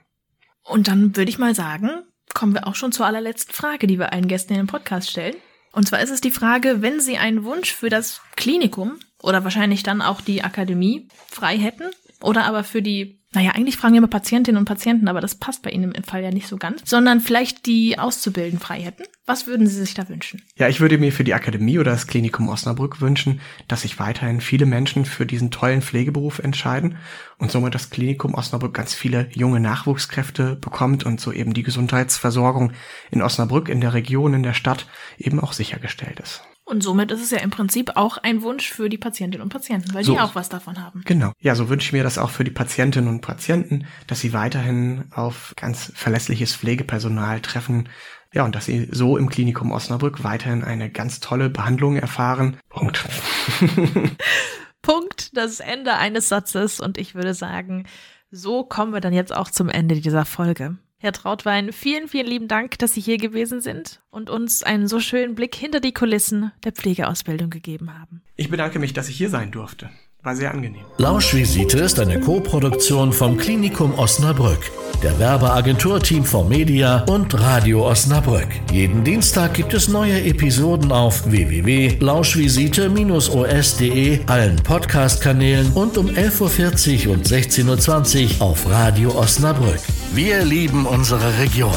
Und 0.65 0.89
dann 0.89 1.17
würde 1.17 1.31
ich 1.31 1.39
mal 1.39 1.55
sagen, 1.55 1.91
kommen 2.33 2.55
wir 2.55 2.67
auch 2.67 2.75
schon 2.75 2.93
zur 2.93 3.07
allerletzten 3.07 3.55
Frage, 3.55 3.87
die 3.87 3.99
wir 3.99 4.13
allen 4.13 4.29
Gästen 4.29 4.55
in 4.55 4.61
dem 4.61 4.67
Podcast 4.67 5.11
stellen. 5.11 5.37
Und 5.73 5.89
zwar 5.89 6.01
ist 6.01 6.11
es 6.11 6.21
die 6.21 6.31
Frage, 6.31 6.83
wenn 6.83 7.01
Sie 7.01 7.19
einen 7.19 7.45
Wunsch 7.45 7.73
für 7.73 7.91
das 7.91 8.21
Klinikum 8.37 8.99
oder 9.23 9.45
wahrscheinlich 9.45 9.83
dann 9.83 10.03
auch 10.03 10.21
die 10.21 10.43
Akademie 10.43 11.09
frei 11.29 11.59
hätten 11.59 11.91
oder 12.23 12.45
aber 12.45 12.65
für 12.65 12.83
die 12.83 13.24
naja, 13.35 13.53
eigentlich 13.53 13.77
fragen 13.77 13.95
wir 13.95 13.99
immer 13.99 14.09
Patientinnen 14.09 14.59
und 14.59 14.65
Patienten, 14.65 15.09
aber 15.09 15.21
das 15.21 15.35
passt 15.35 15.63
bei 15.63 15.71
Ihnen 15.71 15.93
im 15.93 16.05
Fall 16.05 16.23
ja 16.23 16.31
nicht 16.31 16.47
so 16.47 16.57
ganz, 16.57 16.83
sondern 16.85 17.21
vielleicht 17.21 17.67
die 17.67 17.99
auszubilden 17.99 18.59
frei 18.59 18.81
hätten. 18.81 19.05
Was 19.27 19.47
würden 19.47 19.67
Sie 19.67 19.77
sich 19.77 19.95
da 19.95 20.09
wünschen? 20.09 20.43
Ja, 20.57 20.69
ich 20.69 20.81
würde 20.81 20.99
mir 20.99 21.13
für 21.13 21.25
die 21.25 21.35
Akademie 21.35 21.79
oder 21.79 21.91
das 21.91 22.07
Klinikum 22.07 22.49
Osnabrück 22.49 23.01
wünschen, 23.01 23.41
dass 23.69 23.83
sich 23.83 23.99
weiterhin 23.99 24.41
viele 24.41 24.67
Menschen 24.67 25.05
für 25.05 25.27
diesen 25.27 25.51
tollen 25.51 25.83
Pflegeberuf 25.83 26.39
entscheiden 26.39 26.99
und 27.39 27.51
somit 27.51 27.75
das 27.75 27.91
Klinikum 27.91 28.35
Osnabrück 28.35 28.75
ganz 28.75 28.95
viele 28.95 29.29
junge 29.33 29.61
Nachwuchskräfte 29.61 30.57
bekommt 30.57 31.05
und 31.05 31.21
so 31.21 31.33
eben 31.33 31.55
die 31.55 31.63
Gesundheitsversorgung 31.63 32.73
in 33.11 33.23
Osnabrück, 33.23 33.69
in 33.69 33.81
der 33.81 33.95
Region, 33.95 34.35
in 34.35 34.43
der 34.43 34.55
Stadt 34.55 34.87
eben 35.19 35.41
auch 35.41 35.53
sichergestellt 35.53 36.21
ist. 36.21 36.43
Und 36.67 36.83
somit 36.83 37.11
ist 37.11 37.23
es 37.23 37.31
ja 37.31 37.39
im 37.39 37.51
Prinzip 37.51 37.93
auch 37.95 38.17
ein 38.17 38.41
Wunsch 38.41 38.71
für 38.71 38.89
die 38.89 38.97
Patientinnen 38.97 39.43
und 39.43 39.51
Patienten, 39.51 39.93
weil 39.93 40.03
so, 40.03 40.15
die 40.15 40.21
auch 40.21 40.35
was 40.35 40.49
davon 40.49 40.83
haben. 40.83 41.03
Genau. 41.05 41.33
Ja, 41.39 41.55
so 41.55 41.69
wünsche 41.69 41.89
ich 41.89 41.93
mir 41.93 42.03
das 42.03 42.17
auch 42.17 42.31
für 42.31 42.45
die 42.45 42.51
Patientinnen 42.51 43.09
und 43.09 43.21
Patienten, 43.21 43.87
dass 44.07 44.21
sie 44.21 44.33
weiterhin 44.33 45.05
auf 45.13 45.53
ganz 45.57 45.93
verlässliches 45.95 46.57
Pflegepersonal 46.57 47.41
treffen. 47.41 47.91
Ja, 48.33 48.45
und 48.45 48.55
dass 48.55 48.65
sie 48.65 48.89
so 48.91 49.19
im 49.19 49.29
Klinikum 49.29 49.73
Osnabrück 49.73 50.25
weiterhin 50.25 50.65
eine 50.65 50.91
ganz 50.91 51.21
tolle 51.21 51.51
Behandlung 51.51 51.97
erfahren. 51.97 52.57
Punkt. 52.71 53.05
Punkt, 54.83 55.37
das 55.37 55.61
Ende 55.61 55.95
eines 55.95 56.31
Satzes. 56.31 56.81
Und 56.81 56.97
ich 56.97 57.15
würde 57.15 57.35
sagen, 57.35 57.87
so 58.31 58.65
kommen 58.65 58.93
wir 58.93 59.01
dann 59.01 59.13
jetzt 59.13 59.35
auch 59.35 59.51
zum 59.51 59.69
Ende 59.69 60.01
dieser 60.01 60.25
Folge. 60.25 60.79
Herr 61.05 61.13
Trautwein, 61.13 61.71
vielen, 61.71 62.09
vielen 62.09 62.27
lieben 62.27 62.49
Dank, 62.49 62.79
dass 62.79 62.95
Sie 62.95 63.01
hier 63.03 63.19
gewesen 63.19 63.61
sind 63.61 64.01
und 64.11 64.31
uns 64.31 64.63
einen 64.63 64.89
so 64.89 65.01
schönen 65.01 65.35
Blick 65.35 65.55
hinter 65.55 65.81
die 65.81 65.93
Kulissen 65.93 66.51
der 66.65 66.73
Pflegeausbildung 66.73 67.51
gegeben 67.51 67.93
haben. 67.93 68.23
Ich 68.37 68.49
bedanke 68.49 68.79
mich, 68.79 68.95
dass 68.95 69.11
ich 69.11 69.19
hier 69.19 69.29
sein 69.29 69.51
durfte. 69.51 69.91
War 70.25 70.35
sehr 70.35 70.51
angenehm. 70.53 70.83
Lauschvisite 70.97 71.79
ist 71.81 72.01
eine 72.01 72.19
Co-Produktion 72.19 73.13
vom 73.13 73.37
Klinikum 73.37 73.93
Osnabrück, 73.99 74.71
der 75.03 75.19
Werbeagentur 75.19 76.01
Team 76.01 76.25
Media 76.49 77.05
und 77.05 77.39
Radio 77.39 77.87
Osnabrück. 77.87 78.49
Jeden 78.73 79.05
Dienstag 79.05 79.53
gibt 79.53 79.75
es 79.75 79.89
neue 79.89 80.25
Episoden 80.25 80.93
auf 80.93 81.31
www.lauschvisite-os.de, 81.31 84.21
allen 84.25 84.57
Podcast-Kanälen 84.57 85.71
und 85.75 85.99
um 85.99 86.09
11.40 86.09 87.07
Uhr 87.07 87.13
und 87.13 87.27
16.20 87.27 88.41
Uhr 88.41 88.47
auf 88.47 88.67
Radio 88.71 89.11
Osnabrück. 89.11 89.81
Wir 90.15 90.43
lieben 90.43 90.87
unsere 90.87 91.39
Region. 91.39 91.77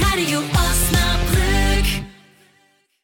Radio 0.00 0.38